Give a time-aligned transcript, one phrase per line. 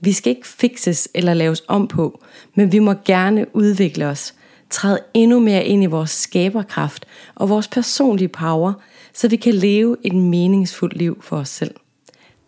[0.00, 2.22] Vi skal ikke fixes eller laves om på,
[2.54, 4.34] men vi må gerne udvikle os,
[4.70, 8.72] træde endnu mere ind i vores skaberkraft og vores personlige power,
[9.12, 11.74] så vi kan leve et meningsfuldt liv for os selv.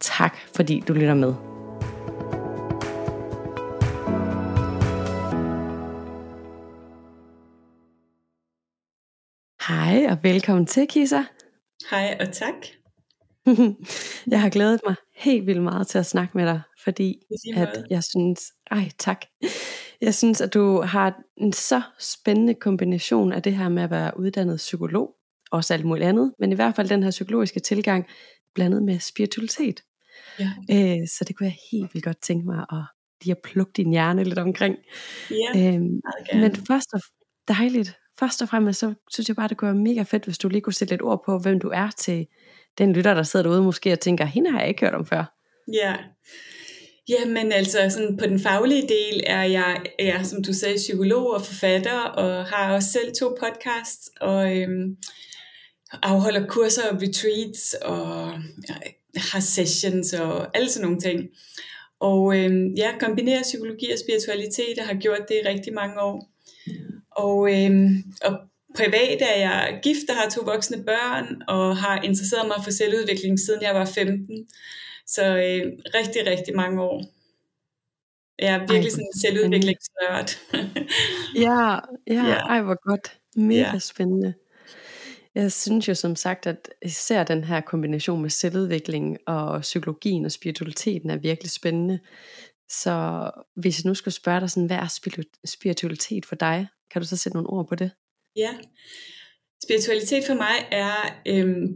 [0.01, 1.35] Tak fordi du lytter med.
[9.69, 11.23] Hej og velkommen til, Kisa.
[11.91, 12.55] Hej og tak.
[14.33, 17.19] jeg har glædet mig helt vildt meget til at snakke med dig, fordi
[17.57, 19.25] at jeg synes, ej tak,
[20.01, 24.19] jeg synes, at du har en så spændende kombination af det her med at være
[24.19, 25.15] uddannet psykolog,
[25.51, 28.07] også alt muligt andet, men i hvert fald den her psykologiske tilgang,
[28.55, 29.81] blandet med spiritualitet.
[30.41, 30.51] Ja.
[30.71, 32.85] Øh, så det kunne jeg helt vildt godt tænke mig at
[33.25, 34.77] lige at plukke din hjerne lidt omkring.
[35.31, 36.01] Ja, øhm,
[36.35, 37.01] men først og
[37.49, 40.49] dejligt, først og fremmest, så synes jeg bare, det kunne være mega fedt, hvis du
[40.49, 42.27] lige kunne sætte lidt ord på, hvem du er til
[42.79, 45.35] den lytter, der sidder derude måske og tænker, hende har jeg ikke hørt om før.
[45.73, 45.95] Ja,
[47.09, 51.43] Jamen altså, sådan på den faglige del er jeg, er, som du sagde, psykolog og
[51.43, 54.97] forfatter, og har også selv to podcasts, og øhm,
[56.03, 58.33] afholder kurser og retreats, og
[58.69, 58.75] ja,
[59.17, 61.29] har sessions og alle sådan nogle ting.
[62.01, 66.31] Og øhm, jeg kombinerer psykologi og spiritualitet, og har gjort det i rigtig mange år.
[67.11, 68.39] Og, øhm, og
[68.75, 73.41] privat er jeg gift og har to voksne børn, og har interesseret mig for selvudvikling
[73.41, 74.47] siden jeg var 15.
[75.07, 77.05] Så øh, rigtig, rigtig mange år.
[78.39, 80.29] Jeg er virkelig ej, sådan en selvudviklingsnørd.
[81.47, 81.79] ja,
[82.17, 83.19] ja, ja, ej hvor godt.
[83.37, 83.79] Mega ja.
[83.79, 84.35] spændende.
[85.35, 90.33] Jeg synes jo som sagt, at især den her kombination med selvudvikling og psykologien og
[90.33, 91.99] spiritualiteten er virkelig spændende.
[92.69, 96.69] Så hvis jeg nu skulle spørge dig, sådan, hvad er spiritualitet for dig?
[96.91, 97.91] Kan du så sætte nogle ord på det?
[98.37, 98.51] Ja,
[99.65, 101.67] spiritualitet for mig er øhm,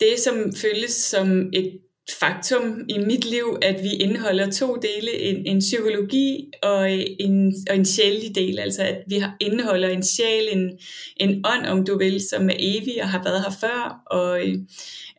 [0.00, 5.46] det, som føles som et faktum i mit liv, at vi indeholder to dele, en,
[5.46, 10.02] en psykologi og øh, en, og en sjældig del, altså at vi har, indeholder en
[10.02, 10.78] sjæl, en,
[11.16, 14.54] en ånd, om du vil, som er evig og har været her før, og øh,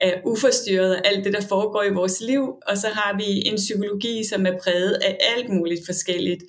[0.01, 3.55] er uforstyrret af alt det, der foregår i vores liv, og så har vi en
[3.55, 6.43] psykologi, som er præget af alt muligt forskelligt.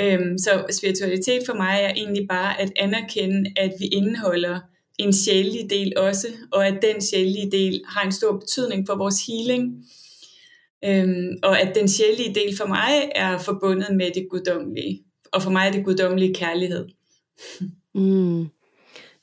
[0.00, 4.60] Øhm, så spiritualitet for mig er egentlig bare at anerkende, at vi indeholder
[4.98, 9.26] en sjældelig del også, og at den sjældlige del har en stor betydning for vores
[9.26, 9.84] healing.
[10.84, 15.02] Øhm, og at den sjældlige del for mig er forbundet med det guddommelige.
[15.32, 16.86] Og for mig er det guddommelige kærlighed.
[17.94, 18.48] Mm.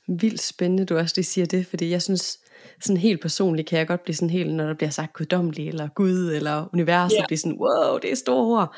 [0.08, 2.40] Vildt spændende, du også lige siger det, fordi jeg synes,
[2.82, 5.88] sådan helt personligt kan jeg godt blive sådan helt, når der bliver sagt guddommelig, eller
[5.96, 7.28] Gud, eller universet, yeah.
[7.28, 8.76] blive sådan, wow, det er store ord.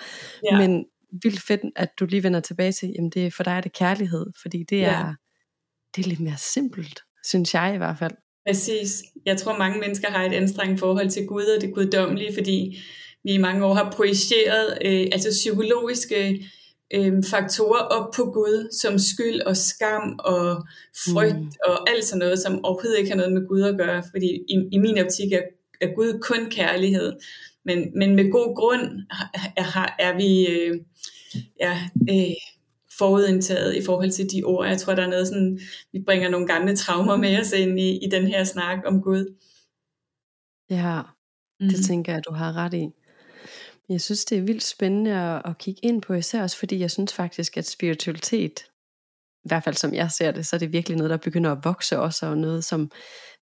[0.52, 0.62] Yeah.
[0.62, 0.86] Men
[1.24, 4.25] vildt fedt, at du lige vender tilbage til, jamen det, for dig er det kærlighed,
[4.41, 5.16] fordi det er,
[5.96, 8.13] det er lidt mere simpelt, synes jeg i hvert fald.
[8.47, 9.03] Præcis.
[9.25, 12.78] Jeg tror, mange mennesker har et anstrengt forhold til Gud og det guddommelige, fordi
[13.24, 16.50] vi i mange år har projiceret øh, altså psykologiske
[16.94, 20.68] øh, faktorer op på Gud, som skyld og skam og
[21.06, 21.51] frygt mm.
[21.66, 24.56] og alt sådan noget, som overhovedet ikke har noget med Gud at gøre, fordi i,
[24.72, 25.41] i min optik er,
[25.81, 27.13] er Gud kun kærlighed.
[27.66, 28.81] Men, men med god grund
[29.57, 30.81] er, er vi øh,
[31.59, 31.79] ja,
[32.09, 32.35] øh,
[32.97, 34.68] forudindtaget i forhold til de ord.
[34.68, 35.59] Jeg tror, der er noget sådan,
[35.91, 39.35] vi bringer nogle gamle traumer med os ind i, i den her snak om Gud.
[40.69, 41.01] Ja,
[41.59, 41.84] det mm.
[41.84, 42.90] tænker jeg, du har ret i.
[43.90, 46.91] Jeg synes, det er vildt spændende at, at kigge ind på, især også fordi jeg
[46.91, 48.59] synes faktisk, at spiritualitet,
[49.45, 51.63] i hvert fald som jeg ser det, så er det virkelig noget, der begynder at
[51.63, 52.91] vokse også, og noget, som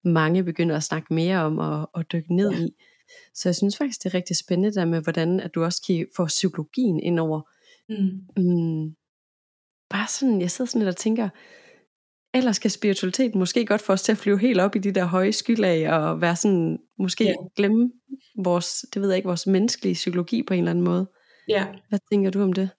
[0.04, 2.58] mange begynder at snakke mere om og, og dykke ned ja.
[2.58, 2.74] i.
[3.34, 6.06] Så jeg synes faktisk, det er rigtig spændende der med, hvordan at du også kan
[6.16, 7.40] få psykologien ind over.
[7.88, 8.42] Mm.
[8.42, 8.94] Mm,
[9.90, 11.28] bare sådan, jeg sidder sådan lidt og tænker,
[12.34, 15.04] ellers skal spiritualitet måske godt få os til at flyve helt op i de der
[15.04, 17.34] høje skylag, og være sådan, måske ja.
[17.56, 17.90] glemme
[18.44, 21.06] vores, det ved jeg ikke, vores menneskelige psykologi på en eller anden måde.
[21.48, 21.66] Ja.
[21.88, 22.70] Hvad tænker du om det?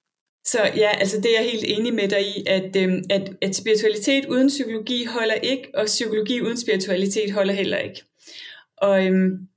[0.45, 3.55] Så ja, altså det er jeg helt enig med dig i, at, øhm, at, at
[3.55, 8.03] spiritualitet uden psykologi holder ikke, og psykologi uden spiritualitet holder heller ikke.
[8.77, 9.47] Og øhm,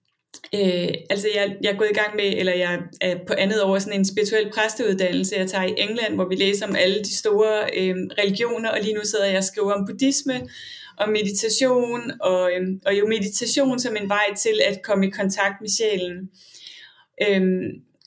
[0.55, 3.79] Øh, altså jeg, jeg er gået i gang med, eller jeg er på andet år
[3.79, 7.55] sådan en spirituel præsteuddannelse, jeg tager i England, hvor vi læser om alle de store
[7.77, 10.49] øh, religioner, og lige nu sidder jeg og skriver om buddhisme,
[10.99, 15.55] og meditation, og, øh, og jo meditation som en vej til at komme i kontakt
[15.61, 16.31] med sjælen.
[17.29, 17.43] Øh,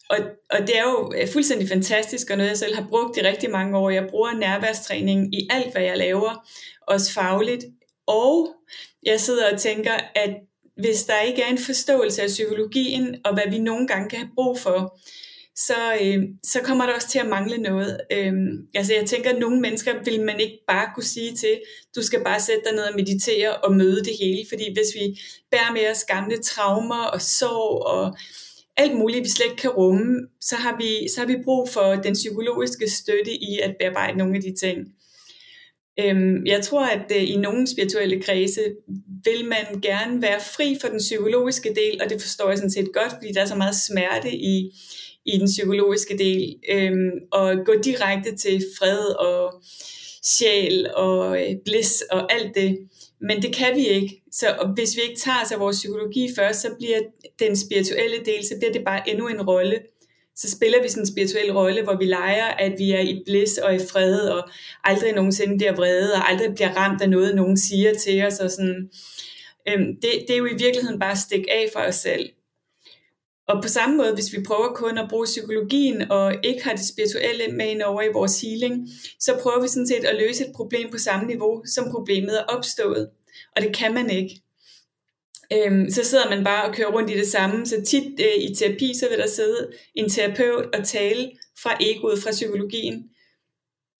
[0.09, 0.17] og,
[0.49, 3.49] og det er jo øh, fuldstændig fantastisk, og noget jeg selv har brugt i rigtig
[3.51, 3.89] mange år.
[3.89, 6.47] Jeg bruger nærværstræning i alt, hvad jeg laver,
[6.87, 7.65] også fagligt.
[8.07, 8.55] Og
[9.03, 10.35] jeg sidder og tænker, at
[10.79, 14.31] hvis der ikke er en forståelse af psykologien, og hvad vi nogle gange kan have
[14.35, 14.97] brug for,
[15.55, 17.99] så, øh, så kommer der også til at mangle noget.
[18.11, 18.33] Øh,
[18.75, 21.61] altså jeg tænker, at nogle mennesker vil man ikke bare kunne sige til,
[21.95, 25.19] du skal bare sætte dig ned og meditere og møde det hele, fordi hvis vi
[25.51, 28.17] bærer med os gamle traumer og sorg og
[28.77, 31.95] alt muligt, vi slet ikke kan rumme, så har vi, så har vi brug for
[31.95, 34.93] den psykologiske støtte i at bearbejde nogle af de ting.
[35.99, 38.61] Øhm, jeg tror, at øh, i nogle spirituelle kredse
[39.23, 42.93] vil man gerne være fri for den psykologiske del, og det forstår jeg sådan set
[42.93, 44.71] godt, fordi der er så meget smerte i,
[45.25, 49.63] i den psykologiske del, øhm, og gå direkte til fred og
[50.23, 52.77] sjæl og øh, bliss og alt det.
[53.21, 54.21] Men det kan vi ikke.
[54.31, 56.99] Så hvis vi ikke tager os af vores psykologi først, så bliver
[57.39, 59.79] den spirituelle del, så bliver det bare endnu en rolle.
[60.41, 63.57] Så spiller vi sådan en spirituel rolle, hvor vi leger, at vi er i bliss
[63.57, 64.49] og i fred, og
[64.83, 68.39] aldrig nogensinde bliver vrede, og aldrig bliver ramt af noget, nogen siger til os.
[68.39, 68.89] Og sådan.
[69.69, 72.29] Øhm, det, det er jo i virkeligheden bare at stikke af for os selv.
[73.47, 76.87] Og på samme måde, hvis vi prøver kun at bruge psykologien og ikke har det
[76.87, 78.89] spirituelle med ind over i vores healing,
[79.19, 82.43] så prøver vi sådan set at løse et problem på samme niveau, som problemet er
[82.43, 83.09] opstået.
[83.55, 84.41] Og det kan man ikke.
[85.53, 87.65] Øhm, så sidder man bare og kører rundt i det samme.
[87.65, 91.31] Så tit øh, i terapi, så vil der sidde en terapeut og tale
[91.63, 93.09] fra egoet, fra psykologien,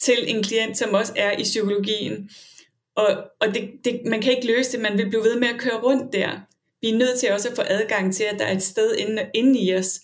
[0.02, 2.30] til en klient, som også er i psykologien.
[2.96, 5.60] Og, og det, det, man kan ikke løse det, man vil blive ved med at
[5.60, 6.40] køre rundt der
[6.82, 9.26] vi er nødt til også at få adgang til, at der er et sted inde,
[9.34, 10.02] inde i os,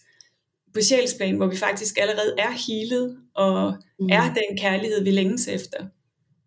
[0.74, 4.10] på sjælsplan, hvor vi faktisk allerede er healet, og mm.
[4.12, 5.86] er den kærlighed, vi længes efter.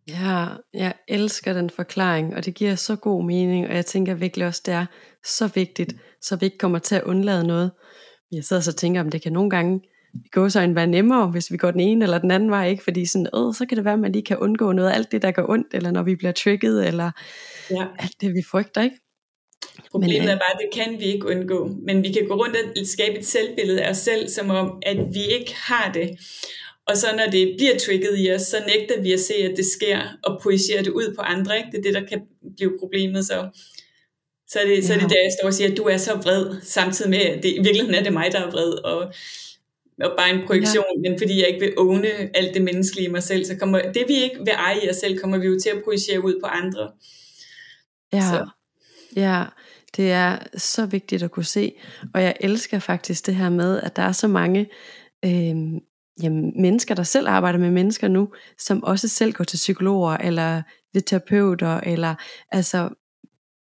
[0.08, 4.46] Ja, jeg elsker den forklaring, og det giver så god mening, og jeg tænker virkelig
[4.46, 4.86] også, det er
[5.24, 7.70] så vigtigt, så vi ikke kommer til at undlade noget.
[8.32, 9.80] Jeg sidder så og tænker, om det kan nogle gange
[10.32, 12.84] gå så en være nemmere, hvis vi går den ene eller den anden vej, ikke?
[12.84, 15.12] fordi sådan, øh, så kan det være, at man lige kan undgå noget af alt
[15.12, 17.10] det, der går ondt, eller når vi bliver trigget, eller
[17.70, 17.86] ja.
[17.98, 18.96] alt det, vi frygter, ikke?
[19.90, 21.70] Problemet men, er bare, at det kan vi ikke undgå.
[21.86, 24.96] Men vi kan gå rundt og skabe et selvbillede af os selv, som om, at
[24.96, 26.10] vi ikke har det.
[26.88, 29.66] Og så når det bliver trigget i os, så nægter vi at se, at det
[29.66, 31.56] sker, og projicerer det ud på andre.
[31.56, 31.70] Ikke?
[31.70, 32.20] Det er det, der kan
[32.56, 33.26] blive problemet.
[33.26, 33.48] Så,
[34.48, 34.82] så, er, det, ja.
[34.82, 37.18] så er det der, jeg står og siger, at du er så vred, samtidig med,
[37.18, 38.72] at det, i virkeligheden er det mig, der er vred.
[38.84, 39.12] Og,
[40.02, 41.10] og bare en projektion, ja.
[41.10, 44.04] men fordi jeg ikke vil åne alt det menneskelige i mig selv, så kommer det
[44.08, 46.46] vi ikke vil eje i os selv, kommer vi jo til at projicere ud på
[46.46, 46.90] andre.
[48.12, 48.20] Ja.
[48.20, 48.46] Så.
[49.16, 49.44] Ja,
[49.96, 51.72] det er så vigtigt at kunne se,
[52.14, 54.66] og jeg elsker faktisk det her med, at der er så mange
[55.24, 55.80] øh,
[56.22, 58.28] jamen, mennesker, der selv arbejder med mennesker nu,
[58.58, 60.62] som også selv går til psykologer, eller
[60.94, 62.14] ved terapeuter, eller
[62.52, 62.88] altså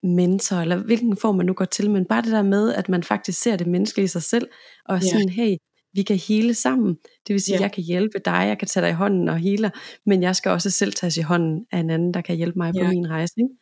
[0.03, 3.03] mentor, eller hvilken form man nu går til, men bare det der med, at man
[3.03, 4.49] faktisk ser det menneskelige i sig selv,
[4.89, 5.03] og yeah.
[5.03, 5.57] sådan, hey,
[5.93, 6.95] vi kan hele sammen.
[7.27, 7.63] Det vil sige, yeah.
[7.63, 9.73] jeg kan hjælpe dig, jeg kan tage dig i hånden og hele,
[10.07, 12.73] men jeg skal også selv tages i hånden af en anden, der kan hjælpe mig
[12.77, 12.87] yeah.
[12.87, 13.35] på min rejse.
[13.37, 13.55] Ikke?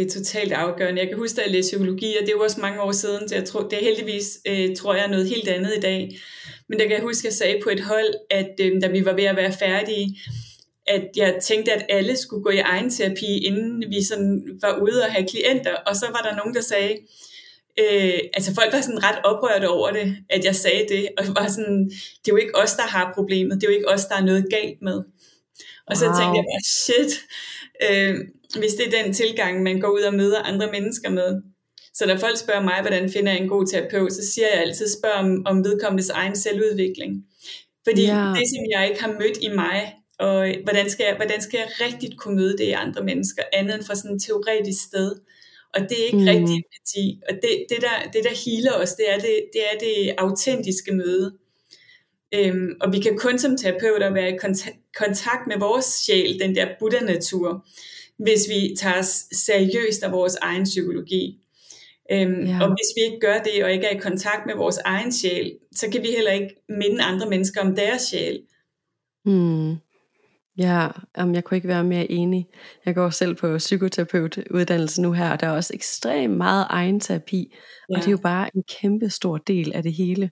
[0.00, 1.00] det er totalt afgørende.
[1.00, 3.28] Jeg kan huske, at jeg læste psykologi, og det er jo også mange år siden,
[3.28, 6.18] så jeg tror, det er heldigvis, øh, tror jeg, noget helt andet i dag.
[6.70, 9.04] Men der kan jeg huske, at jeg sagde på et hold, at øh, da vi
[9.04, 10.18] var ved at være færdige,
[10.86, 15.02] at jeg tænkte, at alle skulle gå i egen terapi, inden vi sådan var ude
[15.04, 15.74] og have klienter.
[15.86, 16.96] Og så var der nogen, der sagde,
[17.80, 21.48] øh, altså folk var sådan ret oprørte over det, at jeg sagde det, og var
[21.48, 24.16] sådan, det er jo ikke os, der har problemet, det er jo ikke os, der
[24.16, 24.98] er noget galt med.
[25.86, 26.14] Og så wow.
[26.14, 27.12] tænkte jeg bare, shit,
[27.86, 28.14] øh,
[28.58, 31.42] hvis det er den tilgang, man går ud og møder andre mennesker med.
[31.94, 34.88] Så når folk spørger mig, hvordan finder jeg en god terapeut, så siger jeg altid,
[34.88, 37.24] spørg om, om vedkommendes egen selvudvikling.
[37.88, 38.32] Fordi ja.
[38.36, 41.86] det, som jeg ikke har mødt i mig, og hvordan skal, jeg, hvordan skal jeg
[41.86, 45.16] rigtigt kunne møde det i andre mennesker, andet end fra sådan et teoretisk sted.
[45.74, 46.24] Og det er ikke mm.
[46.24, 47.20] rigtig empati.
[47.28, 50.92] Og det, det, der, det, der healer os, det er det, det, er det autentiske
[50.92, 51.32] møde.
[52.34, 54.38] Øhm, og vi kan kun som terapeuter være i
[54.98, 57.64] kontakt med vores sjæl, den der Buddha-natur
[58.24, 61.38] hvis vi tager os seriøst af vores egen psykologi.
[62.12, 62.58] Øhm, ja.
[62.62, 65.52] Og hvis vi ikke gør det, og ikke er i kontakt med vores egen sjæl,
[65.74, 68.40] så kan vi heller ikke minde andre mennesker om deres sjæl.
[69.24, 69.76] Hmm.
[70.58, 70.88] Ja,
[71.22, 72.46] um, jeg kunne ikke være mere enig.
[72.86, 77.54] Jeg går selv på psykoterapeutuddannelse nu her, og der er også ekstremt meget egen terapi,
[77.90, 77.94] ja.
[77.94, 80.30] og det er jo bare en kæmpe stor del af det hele.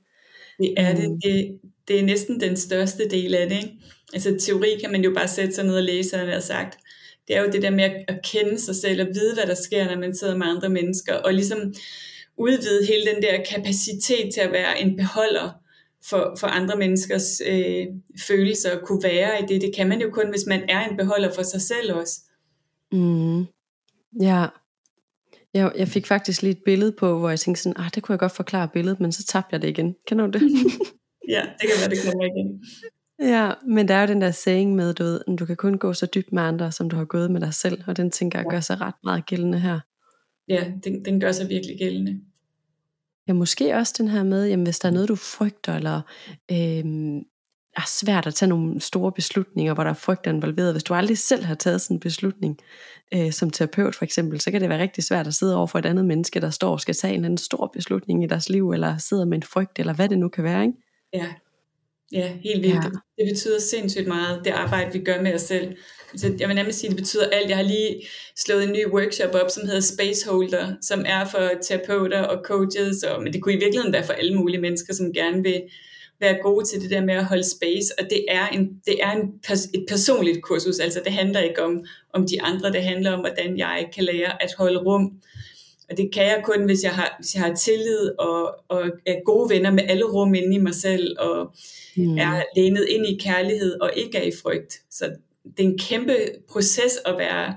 [0.58, 1.08] Det er det.
[1.08, 1.20] Hmm.
[1.20, 1.58] det.
[1.88, 3.56] Det er næsten den største del af det.
[3.56, 3.74] Ikke?
[4.14, 6.78] Altså teori kan man jo bare sætte sig ned og læse, og har sagt
[7.28, 9.84] det er jo det der med at kende sig selv og vide, hvad der sker,
[9.84, 11.74] når man sidder med andre mennesker, og ligesom
[12.36, 15.50] udvide hele den der kapacitet til at være en beholder
[16.04, 17.86] for, for andre menneskers øh,
[18.26, 19.62] følelser og kunne være i det.
[19.62, 22.20] Det kan man jo kun, hvis man er en beholder for sig selv også.
[22.92, 23.40] Mm.
[24.20, 24.46] Ja.
[25.54, 28.12] Jeg, jeg fik faktisk lige et billede på, hvor jeg tænkte sådan, ah, det kunne
[28.12, 29.94] jeg godt forklare billedet, men så tabte jeg det igen.
[30.06, 30.42] Kan du det?
[31.34, 32.64] ja, det kan være, det kommer igen.
[33.20, 35.92] Ja, men der er jo den der saying med, du ved, du kan kun gå
[35.92, 38.46] så dybt med andre, som du har gået med dig selv, og den tænker jeg
[38.50, 39.80] gør sig ret meget gældende her.
[40.48, 42.20] Ja, den, den gør sig virkelig gældende.
[43.28, 46.00] Ja, måske også den her med, jamen, hvis der er noget, du frygter, eller
[46.52, 47.18] øhm,
[47.76, 50.72] er svært at tage nogle store beslutninger, hvor der er frygt involveret.
[50.72, 52.58] Hvis du aldrig selv har taget sådan en beslutning,
[53.14, 55.78] øh, som terapeut for eksempel, så kan det være rigtig svært at sidde over for
[55.78, 58.48] et andet menneske, der står og skal tage en eller anden stor beslutning i deres
[58.48, 60.78] liv, eller sidder med en frygt, eller hvad det nu kan være, ikke?
[61.12, 61.26] Ja,
[62.12, 62.74] ja helt vildt.
[62.74, 62.90] Ja.
[63.18, 65.76] Det betyder sindssygt meget, det arbejde, vi gør med os selv.
[66.16, 67.48] Så jeg vil nærmest sige, at det betyder alt.
[67.48, 68.02] Jeg har lige
[68.36, 73.22] slået en ny workshop op, som hedder Spaceholder, som er for terapeuter og coaches, og,
[73.22, 75.62] men det kunne i virkeligheden være for alle mulige mennesker, som gerne vil
[76.20, 79.10] være gode til det der med at holde space, og det er, en, det er
[79.10, 83.20] en, et personligt kursus, altså det handler ikke om, om de andre, det handler om,
[83.20, 85.12] hvordan jeg kan lære at holde rum,
[85.90, 89.24] og det kan jeg kun, hvis jeg har, hvis jeg har tillid og, og er
[89.24, 91.52] gode venner med alle rum inde i mig selv, og
[91.96, 92.18] mm.
[92.18, 94.80] er lænet ind i kærlighed og ikke er i frygt.
[94.90, 95.04] Så
[95.44, 96.16] det er en kæmpe
[96.48, 97.56] proces at være,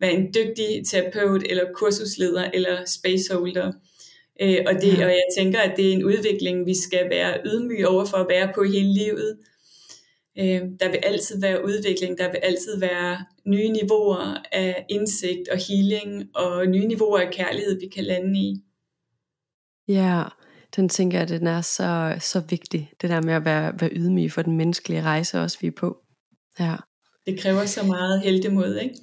[0.00, 3.72] være en dygtig terapeut, eller kursusleder, eller spaceholder.
[4.42, 7.88] Øh, og, det, og jeg tænker, at det er en udvikling, vi skal være ydmyge
[7.88, 9.38] over for at være på hele livet.
[10.38, 15.58] Øh, der vil altid være udvikling, der vil altid være nye niveauer af indsigt og
[15.68, 18.62] healing, og nye niveauer af kærlighed, vi kan lande i.
[19.88, 20.22] Ja,
[20.76, 23.90] den tænker jeg, at den er så, så vigtig, det der med at være, være
[23.92, 25.96] ydmyg for den menneskelige rejse også, vi er på.
[26.60, 26.76] Ja.
[27.26, 28.94] Det kræver så meget heldemod, ikke?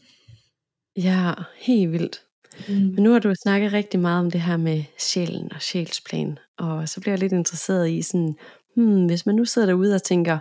[0.97, 2.21] Ja, helt vildt.
[2.67, 2.75] Mm.
[2.75, 6.89] Men nu har du snakket rigtig meget om det her med sjælen og sjælsplan, og
[6.89, 8.35] så bliver jeg lidt interesseret i sådan,
[8.75, 10.39] hmm, hvis man nu sidder derude og tænker,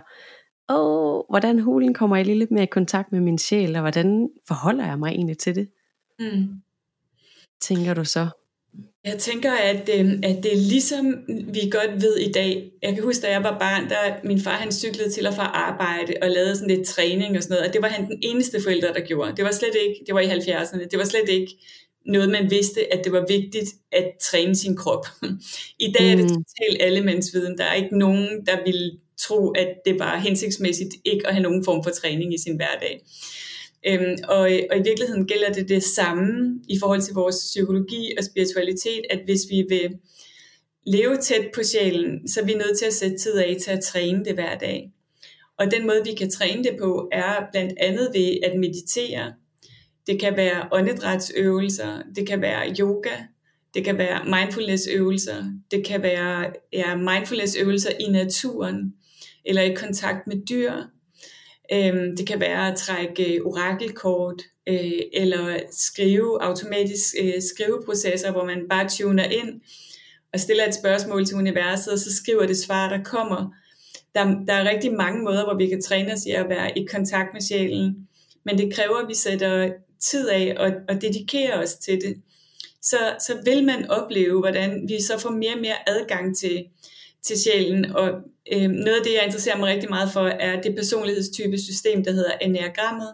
[0.69, 4.29] åh, hvordan hulen kommer jeg lige lidt mere i kontakt med min sjæl, og hvordan
[4.47, 5.69] forholder jeg mig egentlig til det?
[6.19, 6.47] Mm.
[7.61, 8.27] Tænker du så?
[9.05, 12.71] Jeg tænker, at, øh, at det er ligesom vi godt ved i dag.
[12.81, 15.43] Jeg kan huske, da jeg var barn, der min far han cyklede til og fra
[15.43, 18.61] arbejde og lavede sådan lidt træning og sådan noget, og det var han den eneste
[18.63, 19.35] forælder, der gjorde.
[19.35, 21.57] Det var slet ikke, det var i 70'erne, det var slet ikke
[22.05, 25.05] noget, man vidste, at det var vigtigt at træne sin krop.
[25.87, 26.29] I dag er det mm.
[26.29, 27.57] totalt allemandsviden.
[27.57, 31.65] Der er ikke nogen, der vil tro, at det var hensigtsmæssigt ikke at have nogen
[31.65, 33.01] form for træning i sin hverdag.
[33.87, 38.23] Øhm, og, og i virkeligheden gælder det det samme i forhold til vores psykologi og
[38.23, 39.97] spiritualitet, at hvis vi vil
[40.85, 43.83] leve tæt på sjælen, så er vi nødt til at sætte tid af til at
[43.83, 44.91] træne det hver dag.
[45.59, 49.33] Og den måde, vi kan træne det på, er blandt andet ved at meditere,
[50.07, 53.15] det kan være åndedrætsøvelser, det kan være yoga,
[53.73, 58.93] det kan være mindfulness-øvelser, det kan være ja, mindfulness-øvelser i naturen,
[59.45, 60.73] eller i kontakt med dyr.
[61.73, 68.45] Øhm, det kan være at trække øh, orakelkort, øh, eller skrive automatisk øh, skriveprocesser, hvor
[68.45, 69.61] man bare tuner ind
[70.33, 73.53] og stiller et spørgsmål til universet, og så skriver det svar, der kommer.
[74.15, 76.85] Der, der er rigtig mange måder, hvor vi kan træne os i at være i
[76.85, 78.07] kontakt med sjælen,
[78.45, 82.21] men det kræver, at vi sætter tid af og, og dedikerer os til det,
[82.81, 86.65] så, så vil man opleve, hvordan vi så får mere og mere adgang til,
[87.23, 87.85] til sjælen.
[87.85, 88.11] Og
[88.53, 92.11] øh, noget af det, jeg interesserer mig rigtig meget for, er det personlighedstype system, der
[92.11, 93.13] hedder Enneagrammet.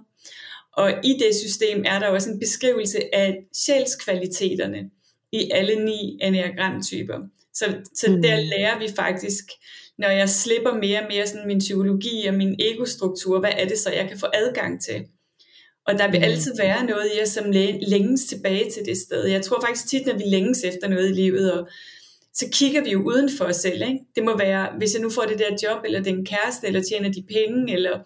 [0.74, 4.90] Og i det system er der også en beskrivelse af sjælskvaliteterne
[5.32, 7.20] i alle ni enneagramtyper.
[7.54, 8.22] Så, så mm.
[8.22, 9.44] der lærer vi faktisk,
[9.98, 13.78] når jeg slipper mere og mere sådan min psykologi og min egostruktur, hvad er det
[13.78, 15.06] så, jeg kan få adgang til?
[15.88, 16.24] Og der vil mm.
[16.24, 17.52] altid være noget i os, som
[17.88, 19.26] længes tilbage til det sted.
[19.26, 21.68] Jeg tror faktisk tit, når vi længes efter noget i livet, og
[22.36, 23.82] så kigger vi jo uden for os selv.
[23.82, 24.00] Ikke?
[24.16, 27.12] Det må være, hvis jeg nu får det der job, eller den kæreste, eller tjener
[27.12, 28.00] de penge, eller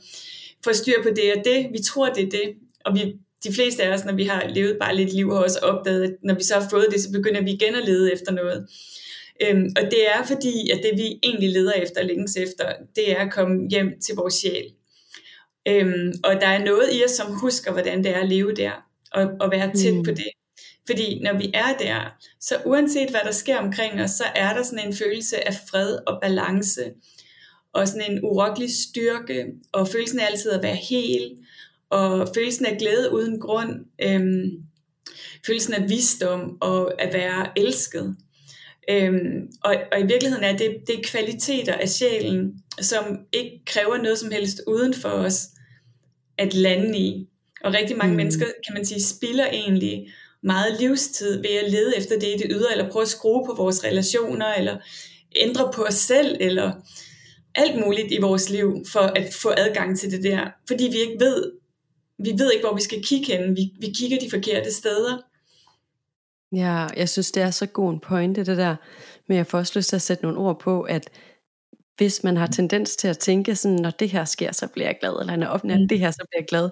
[0.63, 1.67] får styr på det og det.
[1.71, 2.53] Vi tror, det er det.
[2.85, 5.59] Og vi, de fleste af os, når vi har levet bare lidt liv, har også
[5.59, 8.31] opdaget, at når vi så har fået det, så begynder vi igen at lede efter
[8.31, 8.67] noget.
[9.43, 13.17] Øhm, og det er fordi, at det vi egentlig leder efter, længes efter, det er
[13.25, 14.65] at komme hjem til vores sjæl.
[15.67, 18.71] Øhm, og der er noget i os, som husker, hvordan det er at leve der,
[19.11, 20.03] og, og være tæt mm.
[20.03, 20.29] på det.
[20.89, 24.63] Fordi når vi er der, så uanset hvad der sker omkring os, så er der
[24.63, 26.81] sådan en følelse af fred og balance,
[27.73, 31.31] og sådan en urokkelig styrke, og følelsen af altid at være hel,
[31.89, 34.51] og følelsen af glæde uden grund, øhm,
[35.45, 38.15] følelsen af visdom og at være elsket.
[38.89, 43.97] Øhm, og, og i virkeligheden er det, det er kvaliteter af sjælen, som ikke kræver
[43.97, 45.47] noget som helst uden for os
[46.37, 47.27] at lande i.
[47.63, 48.17] Og rigtig mange mm.
[48.17, 50.07] mennesker, kan man sige, spilder egentlig
[50.43, 53.53] meget livstid ved at lede efter det i det ydre, eller prøve at skrue på
[53.53, 54.77] vores relationer, eller
[55.35, 56.71] ændre på os selv, eller
[57.55, 60.47] alt muligt i vores liv, for at få adgang til det der.
[60.67, 61.51] Fordi vi ikke ved,
[62.23, 63.55] vi ved ikke, hvor vi skal kigge hen.
[63.55, 65.17] Vi, vi kigger de forkerte steder.
[66.51, 68.75] Ja, jeg synes, det er så god en pointe, det der.
[69.27, 71.09] Men jeg får også lyst til at sætte nogle ord på, at
[71.97, 74.97] hvis man har tendens til at tænke sådan, når det her sker, så bliver jeg
[74.99, 75.87] glad, eller når opnår mm.
[75.87, 76.69] det her, så bliver jeg glad,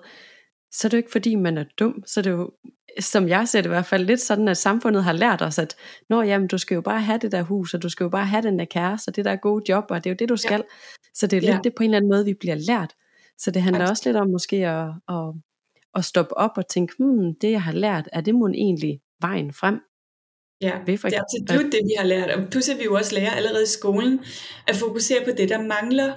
[0.72, 2.52] så er det jo ikke fordi, man er dum, så er det jo,
[3.00, 5.76] som jeg ser det i hvert fald, lidt sådan, at samfundet har lært os, at
[6.10, 8.26] Nå, jamen, du skal jo bare have det der hus, og du skal jo bare
[8.26, 10.38] have den der kæreste, og det der gode job, og det er jo det, du
[10.38, 10.64] skal.
[10.68, 10.76] Ja.
[11.14, 11.60] Så det er lidt ja.
[11.64, 12.94] det på en eller anden måde, vi bliver lært.
[13.38, 15.34] Så det handler også lidt om måske at, at,
[15.96, 19.54] at stoppe op og tænke, hmm, det jeg har lært, er det må egentlig vejen
[19.54, 19.80] frem?
[20.62, 22.30] Ja, det er absolut det, vi har lært.
[22.30, 24.20] Og at vi jo også lærer allerede i skolen
[24.68, 26.14] at fokusere på det, der mangler.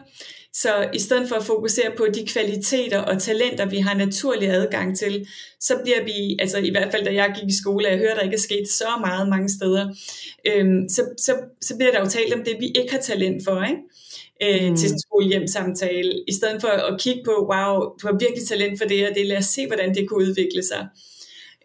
[0.52, 4.98] Så i stedet for at fokusere på de kvaliteter og talenter, vi har naturlig adgang
[4.98, 5.26] til,
[5.60, 8.14] så bliver vi, altså i hvert fald da jeg gik i skole, og jeg hørte,
[8.14, 9.94] der ikke er sket så meget mange steder,
[10.46, 13.64] øhm, så, så, så bliver der jo talt om det, vi ikke har talent for,
[13.64, 13.80] ikke?
[14.42, 14.76] Øh, mm.
[14.76, 14.90] til
[15.32, 19.08] en samtale, i stedet for at kigge på, wow, du har virkelig talent for det,
[19.08, 20.88] og det lad os se, hvordan det kunne udvikle sig.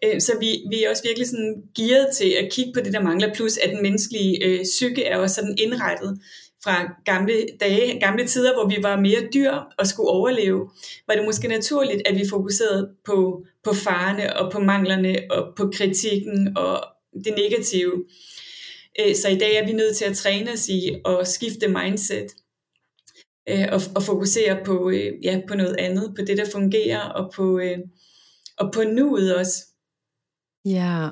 [0.04, 3.00] Øh, så vi, vi er også virkelig sådan gearet til at kigge på det, der
[3.00, 6.18] mangler, plus at den menneskelige øh, psyke er også sådan indrettet
[6.64, 10.70] fra gamle dage, gamle tider, hvor vi var mere dyr og skulle overleve,
[11.06, 15.70] var det måske naturligt, at vi fokuserede på, på farerne og på manglerne og på
[15.74, 16.84] kritikken og
[17.24, 18.04] det negative.
[19.00, 22.26] Øh, så i dag er vi nødt til at træne os i at skifte mindset
[23.48, 27.32] øh, og, og fokusere på, øh, ja, på noget andet, på det, der fungerer og
[27.36, 27.60] på,
[28.58, 29.64] og på nuet også.
[30.64, 31.08] Ja,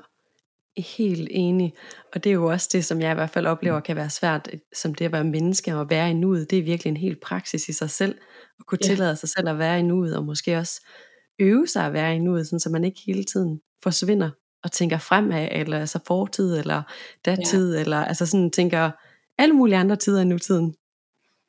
[0.76, 1.74] helt enig.
[2.14, 4.48] Og det er jo også det, som jeg i hvert fald oplever kan være svært,
[4.74, 6.50] som det at være menneske og være i nuet.
[6.50, 8.14] Det er virkelig en helt praksis i sig selv,
[8.58, 8.88] at kunne ja.
[8.88, 10.80] tillade sig selv at være i nuet, og måske også
[11.38, 14.30] øve sig at være i nuet, sådan, så man ikke hele tiden forsvinder
[14.64, 16.82] og tænker fremad, eller altså fortid, eller
[17.24, 17.80] datid, ja.
[17.80, 18.90] eller altså sådan tænker
[19.38, 20.74] alle mulige andre tider i nutiden.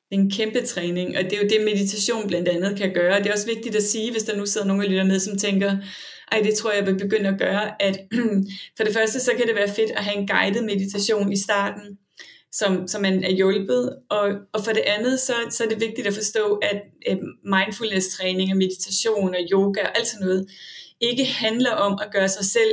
[0.10, 3.20] Det er en kæmpe træning, og det er jo det, meditation blandt andet kan gøre.
[3.20, 5.38] Det er også vigtigt at sige, hvis der nu sidder nogen og lytter med, som
[5.38, 5.78] tænker,
[6.32, 8.00] ej, det tror jeg vil begynde at gøre, at
[8.78, 11.98] for det første, så kan det være fedt at have en guided meditation i starten,
[12.52, 16.08] som, som man er hjulpet, og, og for det andet, så, så er det vigtigt
[16.08, 16.82] at forstå, at,
[17.44, 20.48] mindfulness-træning og meditation og yoga og alt sådan noget,
[21.02, 22.72] ikke handler om at gøre sig selv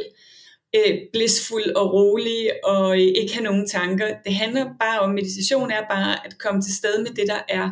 [0.76, 4.06] øh, blissfuld og rolig og øh, ikke have nogen tanker.
[4.24, 7.70] Det handler bare om, meditation er bare at komme til sted med det, der er.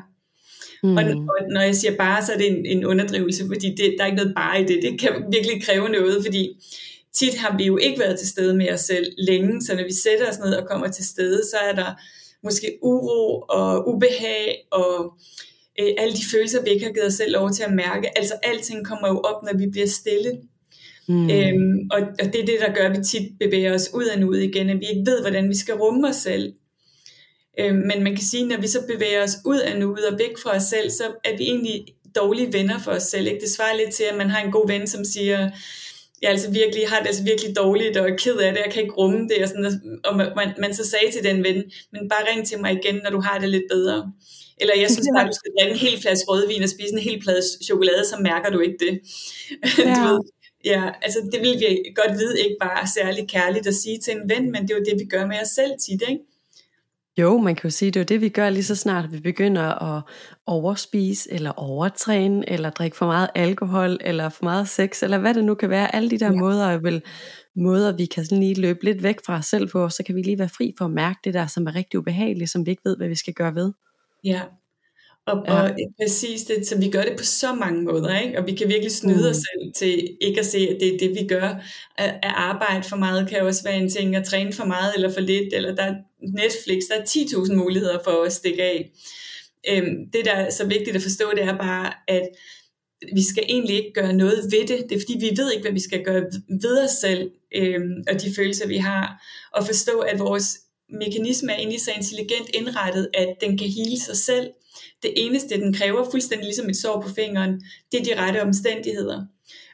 [0.82, 0.96] Mm.
[0.96, 1.04] Og,
[1.50, 4.16] når jeg siger bare, så er det en, en underdrivelse, fordi det, der er ikke
[4.16, 4.82] noget bare i det.
[4.82, 6.56] Det kan virkelig kræve noget, fordi
[7.14, 9.92] tit har vi jo ikke været til stede med os selv længe, så når vi
[9.92, 11.94] sætter os ned og kommer til stede, så er der
[12.44, 15.12] måske uro og ubehag og
[15.80, 18.18] øh, alle de følelser, vi ikke har givet os selv lov til at mærke.
[18.18, 20.32] Altså alting kommer jo op, når vi bliver stille.
[21.08, 21.30] Mm.
[21.30, 24.28] Øhm, og, og det er det, der gør, at vi tit bevæger os ud og
[24.28, 26.52] ud igen, at vi ikke ved, hvordan vi skal rumme os selv.
[27.58, 30.38] Øh, men man kan sige, når vi så bevæger os ud af nuet og væk
[30.42, 31.86] fra os selv, så er vi egentlig
[32.16, 33.26] dårlige venner for os selv.
[33.26, 33.40] Ikke?
[33.40, 35.50] Det svarer lidt til, at man har en god ven, som siger,
[36.22, 38.82] jeg altså virkelig, har det altså virkelig dårligt og er ked af det, jeg kan
[38.82, 42.24] ikke rumme det, og, sådan, og man, man så sagde til den ven, men bare
[42.30, 44.12] ring til mig igen, når du har det lidt bedre.
[44.60, 47.20] Eller jeg synes bare, du skal drikke en hel flaske rødvin og spise en hel
[47.20, 49.00] plade chokolade, så mærker du ikke det.
[49.78, 49.94] Ja.
[49.94, 50.20] du ved,
[50.64, 54.28] ja, altså det vil vi godt vide ikke bare særlig kærligt at sige til en
[54.30, 56.22] ven, men det er jo det, vi gør med os selv tit, ikke?
[57.18, 59.20] Jo, man kan jo sige, det er jo det, vi gør lige så snart vi
[59.20, 60.02] begynder at
[60.46, 65.44] overspise, eller overtræne, eller drikke for meget alkohol, eller for meget sex, eller hvad det
[65.44, 65.94] nu kan være.
[65.94, 66.38] Alle de der ja.
[66.38, 67.02] måder, vel,
[67.56, 70.22] måder, vi kan sådan lige løbe lidt væk fra os selv på, så kan vi
[70.22, 72.84] lige være fri for at mærke det der, som er rigtig ubehageligt, som vi ikke
[72.84, 73.72] ved, hvad vi skal gøre ved.
[74.24, 74.42] Ja,
[75.26, 75.52] og, ja.
[75.52, 78.38] og præcis det, så vi gør det på så mange måder, ikke?
[78.38, 79.30] og vi kan virkelig snyde mm.
[79.30, 81.48] os selv til ikke at se, at det er det, vi gør.
[81.98, 85.12] At, at arbejde for meget kan også være en ting, at træne for meget eller
[85.12, 88.90] for lidt, eller der er Netflix, der er 10.000 muligheder for at stikke af.
[89.68, 92.28] Øhm, det, der er så vigtigt at forstå, det er bare, at
[93.14, 94.84] vi skal egentlig ikke gøre noget ved det.
[94.88, 96.24] Det er fordi, vi ved ikke, hvad vi skal gøre
[96.62, 99.22] ved os selv, øhm, og de følelser, vi har.
[99.52, 104.16] Og forstå, at vores mekanisme er egentlig så intelligent indrettet, at den kan hele sig
[104.16, 104.50] selv,
[105.02, 107.60] det eneste, den kræver, fuldstændig ligesom et sår på fingeren,
[107.92, 109.26] det er de rette omstændigheder.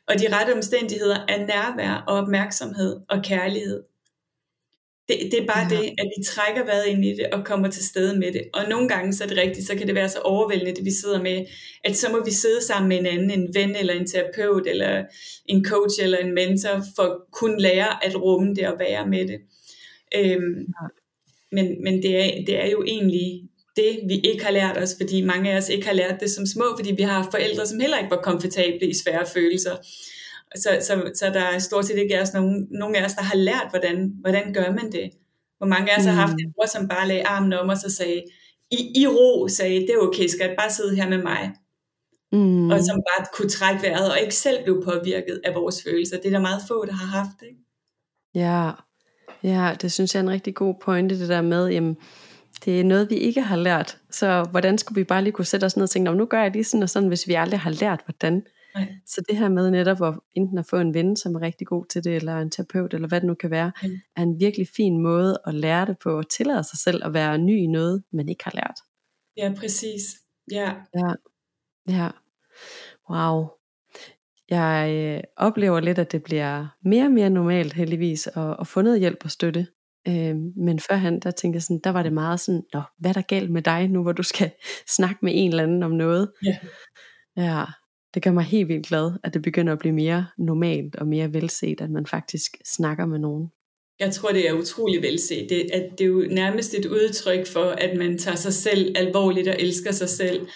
[0.09, 3.83] Og de rette omstændigheder er nærvær og opmærksomhed og kærlighed.
[5.09, 5.77] Det, det er bare ja.
[5.77, 8.43] det, at vi trækker vejret ind i det og kommer til stede med det.
[8.55, 10.91] Og nogle gange, så er det rigtigt, så kan det være så overvældende, det vi
[10.91, 11.47] sidder med,
[11.85, 15.05] at så må vi sidde sammen med en anden, en ven eller en terapeut, eller
[15.47, 19.29] en coach eller en mentor, for at kunne lære at rumme det og være med
[19.29, 19.41] det.
[20.15, 20.87] Øhm, ja.
[21.53, 23.43] Men, men det, er, det er jo egentlig
[23.77, 26.47] det, vi ikke har lært os, fordi mange af os ikke har lært det som
[26.47, 29.77] små, fordi vi har forældre, som heller ikke var komfortable i svære følelser.
[30.57, 33.37] Så, så, så der er stort set ikke os nogen, nogen af os, der har
[33.37, 35.11] lært, hvordan, hvordan gør man det.
[35.59, 36.11] Hvor mange af os mm.
[36.11, 38.23] har haft en bror, som bare lagde armen om os og sagde,
[38.71, 41.53] i, i ro sagde, det er okay, skal jeg bare sidde her med mig?
[42.33, 42.71] Mm.
[42.71, 46.17] Og som bare kunne trække vejret, og ikke selv blev påvirket af vores følelser.
[46.17, 47.43] Det er der meget få, der har haft.
[47.43, 47.59] Ikke?
[48.35, 48.71] Ja,
[49.43, 51.97] ja, det synes jeg er en rigtig god pointe, det der med, jamen,
[52.65, 53.99] det er noget, vi ikke har lært.
[54.11, 56.53] Så hvordan skulle vi bare lige kunne sætte os ned og tænke, nu gør jeg
[56.53, 58.43] lige sådan og sådan, hvis vi aldrig har lært, hvordan.
[58.75, 58.95] Nej.
[59.07, 61.85] Så det her med netop at enten at få en ven, som er rigtig god
[61.87, 63.91] til det, eller en terapeut, eller hvad det nu kan være, mm.
[64.17, 67.39] er en virkelig fin måde at lære det på, at tillade sig selv at være
[67.39, 68.81] ny i noget, man ikke har lært.
[69.37, 70.03] Ja, præcis.
[70.51, 70.73] Ja.
[70.95, 71.13] Ja.
[71.89, 72.09] ja.
[73.11, 73.47] Wow.
[74.51, 78.83] Jeg øh, oplever lidt, at det bliver mere og mere normalt heldigvis at, at få
[78.83, 79.67] noget hjælp og støtte.
[80.09, 83.13] Øh, men førhen, der tænkte jeg sådan, der var det meget sådan, Nå, hvad er
[83.13, 84.51] der galt med dig nu, hvor du skal
[84.97, 86.33] snakke med en eller anden om noget?
[86.45, 86.57] Ja.
[87.37, 87.65] Ja,
[88.15, 91.35] det gør mig helt vildt glad, at det begynder at blive mere normalt og mere
[91.35, 93.49] velset, at man faktisk snakker med nogen.
[94.01, 95.47] Jeg tror, det er utrolig velset.
[95.49, 99.49] Det, at det er jo nærmest et udtryk for, at man tager sig selv alvorligt
[99.49, 100.47] og elsker sig selv.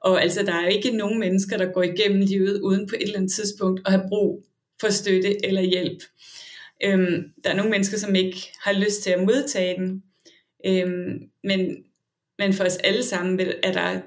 [0.00, 3.16] Og altså, der er ikke nogen mennesker, der går igennem livet uden på et eller
[3.16, 4.44] andet tidspunkt at have brug
[4.80, 6.02] for støtte eller hjælp.
[6.84, 10.02] Øhm, der er nogle mennesker, som ikke har lyst til at modtage den.
[10.66, 11.76] Øhm, men,
[12.38, 14.00] men for os alle sammen er der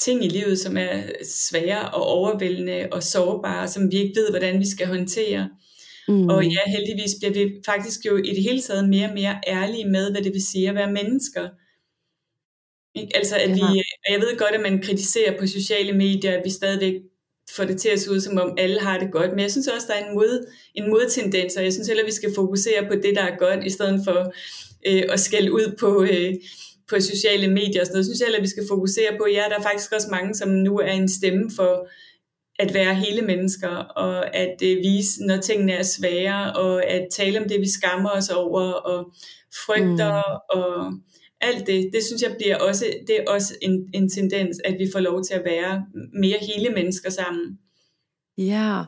[0.00, 4.60] ting i livet, som er svære og overvældende og sårbare, som vi ikke ved, hvordan
[4.60, 5.50] vi skal håndtere.
[6.08, 6.28] Mm.
[6.28, 9.88] Og ja, heldigvis bliver vi faktisk jo i det hele taget mere og mere ærlige
[9.88, 11.48] med, hvad det vil sige at være mennesker.
[12.94, 13.16] Ikke?
[13.16, 13.62] Altså at vi,
[14.06, 16.94] og jeg ved godt, at man kritiserer på sociale medier, at vi stadigvæk
[17.56, 19.30] får det til at se ud, som om alle har det godt.
[19.30, 22.12] Men jeg synes også, der er en, mod, en modtendens, og jeg synes heller, vi
[22.12, 24.32] skal fokusere på det, der er godt, i stedet for
[24.86, 26.34] øh, at skælde ud på, øh,
[26.88, 28.04] på sociale medier og sådan noget.
[28.04, 30.78] Jeg synes heller, vi skal fokusere på, ja, der er faktisk også mange, som nu
[30.78, 31.88] er en stemme for
[32.58, 37.40] at være hele mennesker, og at øh, vise, når tingene er svære, og at tale
[37.40, 39.12] om det, vi skammer os over, og
[39.66, 40.60] frygter, mm.
[40.60, 40.92] og
[41.42, 44.88] alt det, det synes jeg bliver også, det er også en, en tendens, at vi
[44.92, 45.86] får lov til at være
[46.20, 47.58] mere hele mennesker sammen.
[48.38, 48.82] Ja,